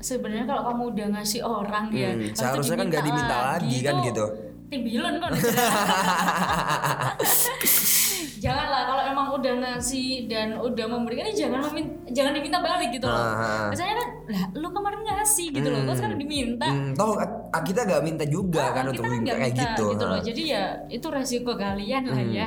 sebenarnya 0.00 0.44
kalau 0.44 0.62
kamu 0.66 0.82
udah 0.90 1.06
ngasih 1.12 1.40
orang 1.40 1.84
ya 1.90 2.08
Hmm, 2.10 2.22
itu 2.22 2.34
seharusnya 2.34 2.76
kan 2.76 2.86
nggak 2.88 3.04
diminta 3.04 3.36
lagi 3.52 3.76
kan 3.80 3.94
tuh 3.94 4.04
gitu. 4.04 4.24
timbilan 4.66 5.12
kan 5.16 5.30
janganlah 8.44 8.82
kalau 8.84 9.02
emang 9.02 9.26
udah 9.32 9.52
ngasih 9.56 10.28
dan 10.28 10.60
udah 10.60 10.86
memberikan 10.86 11.24
ya 11.32 11.48
jangan 11.48 11.64
memin- 11.64 11.96
jangan 12.12 12.32
diminta 12.36 12.60
balik 12.60 12.92
gitu 12.92 13.08
loh. 13.08 13.16
Ah, 13.16 13.32
ah. 13.34 13.66
misalnya 13.72 13.94
kan 13.96 14.08
lah 14.28 14.44
lu 14.52 14.68
kemarin 14.68 15.00
ngasih 15.00 15.46
gitu 15.48 15.68
loh 15.72 15.80
kok 15.82 15.96
sekarang 15.96 16.18
diminta. 16.20 16.68
Hmm, 16.68 16.92
toh 16.92 17.16
ah, 17.16 17.62
kita 17.62 17.80
gak 17.82 18.04
minta 18.04 18.24
juga 18.28 18.68
kan 18.70 18.84
Ah, 18.84 18.90
untuk 18.92 19.02
kan 19.02 19.16
nggak 19.16 19.36
kayak 19.40 19.48
minta 19.50 19.64
gitu, 19.64 19.84
gitu 19.90 20.04
loh. 20.04 20.18
Ah. 20.18 20.22
jadi 20.22 20.42
ya 20.44 20.64
itu 20.92 21.06
resiko 21.08 21.52
kalian 21.56 22.02
lah 22.04 22.20
ya. 22.20 22.46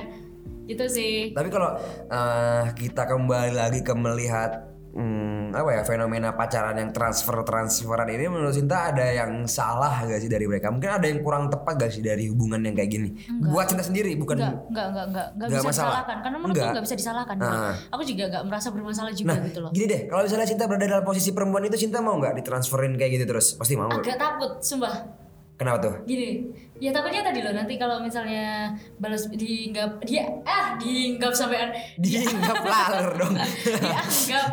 Gitu 0.68 0.86
sih. 0.86 1.16
Tapi 1.32 1.50
kalau 1.50 1.74
eh, 2.08 2.63
kita 2.75 3.08
kembali 3.08 3.56
lagi 3.56 3.82
ke 3.82 3.94
melihat 3.96 4.76
hmm, 4.98 5.54
apa 5.54 5.70
ya 5.72 5.82
fenomena 5.86 6.34
pacaran 6.34 6.74
yang 6.74 6.89
transfer 6.89 7.38
transferan 7.42 8.10
ini 8.10 8.25
menurut 8.25 8.50
Cinta 8.50 8.89
ada 8.89 9.06
yang 9.06 9.46
salah 9.46 10.01
gak 10.01 10.18
sih 10.18 10.27
dari 10.27 10.44
mereka? 10.44 10.68
Mungkin 10.68 10.89
ada 10.89 11.06
yang 11.06 11.22
kurang 11.22 11.48
tepat 11.48 11.77
gak 11.77 11.92
sih 11.94 12.01
dari 12.01 12.25
hubungan 12.27 12.58
yang 12.60 12.74
kayak 12.74 12.89
gini? 12.89 13.10
Buat 13.46 13.70
Cinta 13.70 13.86
sendiri 13.86 14.18
bukan 14.18 14.42
Enggak, 14.42 14.54
enggak, 14.66 14.66
enggak, 14.68 15.06
enggak, 15.06 15.06
enggak 15.06 15.27
Nggak 15.38 15.48
bisa 15.48 15.70
masalah? 15.70 15.86
disalahkan 15.94 16.18
karena 16.20 16.38
menurutku 16.38 16.58
Enggak. 16.58 16.72
enggak 16.74 16.86
bisa 16.86 16.96
disalahkan. 16.98 17.36
Ah. 17.39 17.74
Aku 17.94 18.01
juga 18.01 18.24
enggak 18.25 18.44
merasa 18.44 18.68
bermasalah 18.74 19.12
juga 19.13 19.27
Nah, 19.30 19.38
gitu 19.46 19.60
loh. 19.62 19.70
gini 19.70 19.86
deh, 19.86 20.01
kalau 20.10 20.22
misalnya 20.25 20.48
Cinta 20.48 20.63
berada 20.66 20.86
dalam 20.88 21.06
posisi 21.06 21.30
perempuan 21.30 21.63
itu 21.63 21.77
Cinta 21.77 22.01
mau 22.01 22.18
nggak 22.18 22.34
ditransferin 22.36 22.98
kayak 22.98 23.12
gitu 23.16 23.25
terus? 23.30 23.54
Pasti 23.54 23.77
mau. 23.77 23.88
Agak 23.88 24.18
takut, 24.18 24.58
sumpah. 24.60 25.26
Kenapa 25.58 25.78
tuh? 25.82 25.94
gini 26.06 26.46
ya 26.78 26.94
takutnya 26.94 27.26
tadi 27.26 27.42
loh 27.42 27.50
nanti 27.52 27.74
kalau 27.76 27.98
misalnya 27.98 28.70
balas 28.96 29.26
diinggap 29.28 29.98
dia 30.02 30.22
ah 30.46 30.78
diinggap 30.78 31.34
sampai 31.34 31.74
Diinggap 31.98 32.62
laler 32.62 33.18
dong. 33.18 33.34
dianggap 33.82 34.48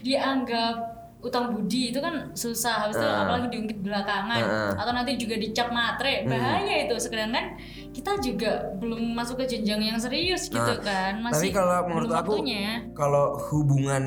dianggap 0.00 0.76
utang 1.18 1.50
budi 1.50 1.90
itu 1.90 1.98
kan 1.98 2.30
susah 2.32 2.86
habis 2.86 2.94
itu 2.94 3.04
Ah. 3.04 3.26
apalagi 3.26 3.48
diungkit 3.50 3.78
belakangan 3.78 4.40
Ah. 4.40 4.72
atau 4.78 4.92
nanti 4.92 5.16
juga 5.16 5.36
dicap 5.36 5.68
matre 5.68 6.22
Hmm. 6.22 6.30
bahaya 6.30 6.86
itu 6.86 6.94
sedangkan 6.96 7.56
kita 7.96 8.12
juga 8.20 8.52
belum 8.76 9.16
masuk 9.16 9.40
ke 9.40 9.48
jenjang 9.48 9.80
yang 9.82 9.96
serius 9.96 10.46
gitu 10.46 10.60
Nah, 10.60 10.76
kan 10.78 11.16
Tapi 11.16 11.24
masih 11.24 11.48
kalau 11.50 11.78
menurut 11.86 12.12
aku 12.12 12.36
waktunya. 12.36 12.84
kalau 12.92 13.24
hubungan 13.48 14.04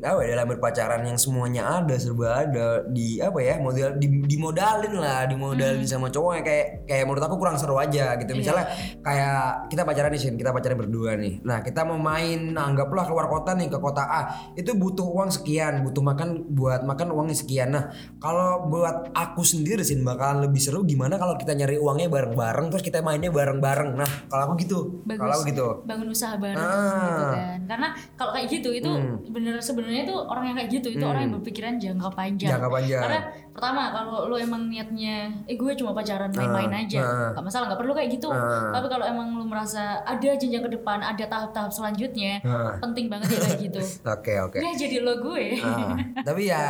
apa 0.00 0.20
ya 0.20 0.34
dalam 0.34 0.48
berpacaran 0.48 1.02
yang 1.04 1.14
semuanya 1.14 1.62
ada 1.78 1.94
serba 1.94 2.42
ada 2.42 2.66
di 2.84 3.18
apa 3.18 3.38
ya 3.38 3.54
model 3.58 3.94
di, 3.94 4.06
dimodalin 4.26 4.90
lah 4.92 5.22
dimodalin 5.24 5.78
Hmm. 5.78 5.86
sama 5.88 6.08
cowoknya 6.08 6.42
kayak 6.42 6.66
kayak 6.84 7.04
menurut 7.04 7.22
aku 7.22 7.36
kurang 7.36 7.54
seru 7.54 7.76
aja 7.76 8.16
gitu 8.16 8.26
Iya. 8.28 8.38
misalnya 8.38 8.64
kayak 8.98 9.38
kita 9.68 9.82
pacaran 9.84 10.10
nih 10.10 10.18
Shin 10.18 10.34
kita 10.34 10.50
pacaran 10.50 10.74
berdua 10.76 11.14
nih 11.14 11.38
nah 11.40 11.60
kita 11.60 11.84
mau 11.84 11.96
main 11.96 12.40
anggaplah 12.50 13.04
keluar 13.04 13.28
kota 13.28 13.52
nih 13.52 13.68
ke 13.68 13.78
kota 13.78 14.02
A 14.02 14.22
itu 14.52 14.72
butuh 14.72 15.06
uang 15.06 15.30
sekian 15.30 15.82
butuh 15.82 16.02
makan 16.02 16.28
buat 16.50 16.82
makan 16.82 17.12
uangnya 17.12 17.36
sekian 17.36 17.68
nah 17.68 17.86
kalau 18.16 18.66
buat 18.66 19.12
aku 19.12 19.42
sendiri 19.42 19.80
sih 19.80 19.94
bakalan 20.00 20.42
lebih 20.42 20.58
seru 20.58 20.82
gimana 20.82 21.14
kalau 21.14 21.36
kita 21.36 21.52
nyari 21.52 21.76
uangnya 21.76 22.08
bareng-bareng 22.08 22.66
terus 22.68 22.82
kita 22.82 22.98
mainnya 22.98 23.27
bareng-bareng. 23.30 23.90
Nah 23.94 24.10
kalau 24.26 24.42
aku 24.46 24.54
gitu. 24.58 24.78
Bagus. 25.02 25.20
Kalau 25.20 25.32
aku 25.32 25.44
gitu. 25.46 25.66
Bangun 25.84 26.08
usaha 26.08 26.34
bareng 26.34 26.58
Ah. 26.58 26.68
Hmm. 26.68 27.04
gitu 27.04 27.24
kan. 27.30 27.58
Karena 27.66 27.88
kalau 28.14 28.32
kayak 28.32 28.48
gitu 28.50 28.70
itu 28.70 28.90
bener 29.28 29.54
sebenarnya 29.58 30.02
itu 30.04 30.14
orang 30.14 30.44
yang 30.46 30.56
kayak 30.56 30.70
gitu 30.72 30.88
itu 30.90 31.04
orang 31.04 31.22
yang 31.24 31.34
berpikiran 31.36 31.74
jangka 31.76 32.10
panjang. 32.10 32.50
Jangka 32.50 32.68
panjang. 32.68 33.00
karena 33.00 33.20
pertama 33.50 33.90
kalau 33.90 34.30
lo 34.30 34.38
emang 34.38 34.70
niatnya 34.70 35.16
eh 35.44 35.54
gue 35.54 35.72
cuma 35.74 35.90
pacaran 35.90 36.30
main-main 36.30 36.70
aja. 36.78 37.00
Ah. 37.00 37.30
nggak 37.32 37.44
masalah 37.44 37.64
nggak 37.68 37.80
perlu 37.80 37.92
kayak 37.92 38.10
gitu. 38.12 38.28
Ah. 38.28 38.70
tapi 38.70 38.86
kalau 38.86 39.04
emang 39.04 39.34
lo 39.34 39.44
merasa 39.44 39.78
ada 40.00 40.30
jenjang 40.32 40.62
ke 40.62 40.70
depan 40.72 40.98
ada 40.98 41.24
tahap-tahap 41.24 41.68
selanjutnya 41.68 42.38
Ah. 42.40 42.78
penting 42.80 43.06
banget 43.06 43.28
ya 43.28 43.38
kayak 43.42 43.58
gitu. 43.60 43.80
Oke 44.18 44.34
oke. 44.36 44.56
Ya 44.56 44.72
jadi 44.74 44.96
lo 45.00 45.20
gue. 45.20 45.58
Ah, 45.58 45.94
tapi 46.26 46.46
ya 46.46 46.62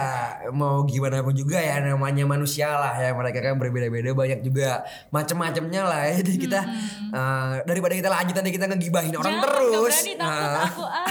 mau 0.50 0.82
gimana 0.82 1.20
pun 1.20 1.32
juga 1.32 1.56
ya 1.56 1.78
namanya 1.78 2.24
manusia 2.24 2.68
lah 2.70 2.94
ya. 2.94 3.12
Mereka 3.12 3.38
kan 3.42 3.54
berbeda-beda 3.56 4.10
banyak 4.12 4.40
juga 4.40 4.82
macam-macamnya 5.10 5.82
lah 5.82 6.00
ya. 6.06 6.14
Jadi 6.20 6.47
kita 6.48 6.60
eh, 7.10 7.54
daripada 7.62 7.92
kita 7.92 8.08
lanjut 8.08 8.34
nanti 8.34 8.50
kita 8.50 8.66
ngegibahin 8.66 9.12
orang 9.14 9.34
Jangan, 9.34 9.44
terus. 9.46 9.68
nggak 9.68 9.84
berani 9.84 10.12
Ah. 10.18 10.64
aku 10.64 10.82
ah 10.82 11.06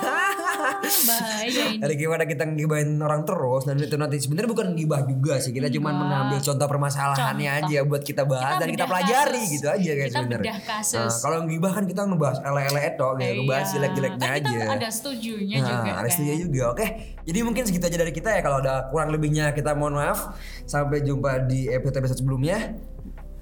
bahaya 1.04 1.46
ini 1.48 1.78
dari 1.78 1.94
gimana 1.96 2.24
kita 2.24 2.44
ngegibahin 2.44 2.98
orang 2.98 3.22
terus 3.24 3.64
dan 3.64 3.78
itu 3.78 3.96
nanti 3.96 4.18
sebenarnya 4.18 4.50
bukan 4.50 4.68
gibah 4.74 5.02
juga 5.04 5.38
sih 5.38 5.52
kita 5.52 5.70
cuma 5.70 5.90
mengambil 5.92 6.38
contoh 6.40 6.68
permasalahannya 6.68 7.26
Contoh. 7.52 7.68
aja 7.68 7.80
buat 7.84 8.02
kita 8.02 8.24
bahas 8.24 8.46
Kita 8.50 8.60
dan 8.60 8.70
kita 8.72 8.86
pelajari 8.86 9.38
kasus. 9.38 9.54
gitu 9.54 9.68
aja 9.68 9.92
kan 9.92 10.04
Kita 10.04 10.18
sebenarnya. 10.18 10.54
Nah, 10.98 11.14
kalau 11.20 11.38
ngibah 11.44 11.72
kan 11.72 11.84
kita 11.86 12.02
ngebahas 12.04 12.38
ele-ele 12.42 12.82
itu 12.82 13.08
gitu, 13.14 13.34
ngebahas 13.38 13.62
Iya. 13.64 13.74
jelek-jeleknya 13.74 14.18
kan 14.24 14.38
aja. 14.38 14.50
kita 14.50 14.74
ada 14.74 14.90
setujunya 14.90 15.56
Nah, 15.56 15.68
juga 15.68 15.90
ada 15.92 16.00
kan. 16.00 16.10
setuju 16.10 16.34
juga. 16.40 16.64
Oke. 16.70 16.86
Jadi 17.22 17.40
mungkin 17.42 17.64
segitu 17.64 17.86
aja 17.86 17.98
dari 17.98 18.12
kita 18.12 18.30
ya. 18.30 18.42
Kalau 18.42 18.58
ada 18.58 18.88
kurang 18.88 19.10
lebihnya 19.10 19.52
kita 19.52 19.72
mohon 19.74 19.94
maaf. 19.94 20.32
Sampai 20.64 21.02
jumpa 21.02 21.46
di 21.46 21.68
episode 21.68 22.00
episode 22.00 22.18
sebelumnya. 22.18 22.58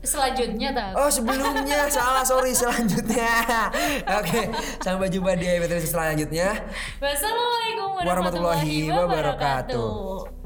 Selanjutnya 0.05 0.69
tak 0.71 0.93
Oh 0.93 1.09
sebelumnya 1.09 1.89
salah 1.97 2.23
sorry 2.23 2.53
selanjutnya. 2.53 3.33
Oke. 4.21 4.53
Sampai 4.79 5.09
jumpa 5.09 5.33
di 5.35 5.49
episode 5.49 5.83
selanjutnya. 5.83 6.61
Wassalamualaikum 7.01 7.99
Warahmatullahi 8.05 8.87
warahmatullahi 8.87 8.93
wabarakatuh. 8.93 9.89
wabarakatuh. 9.89 10.44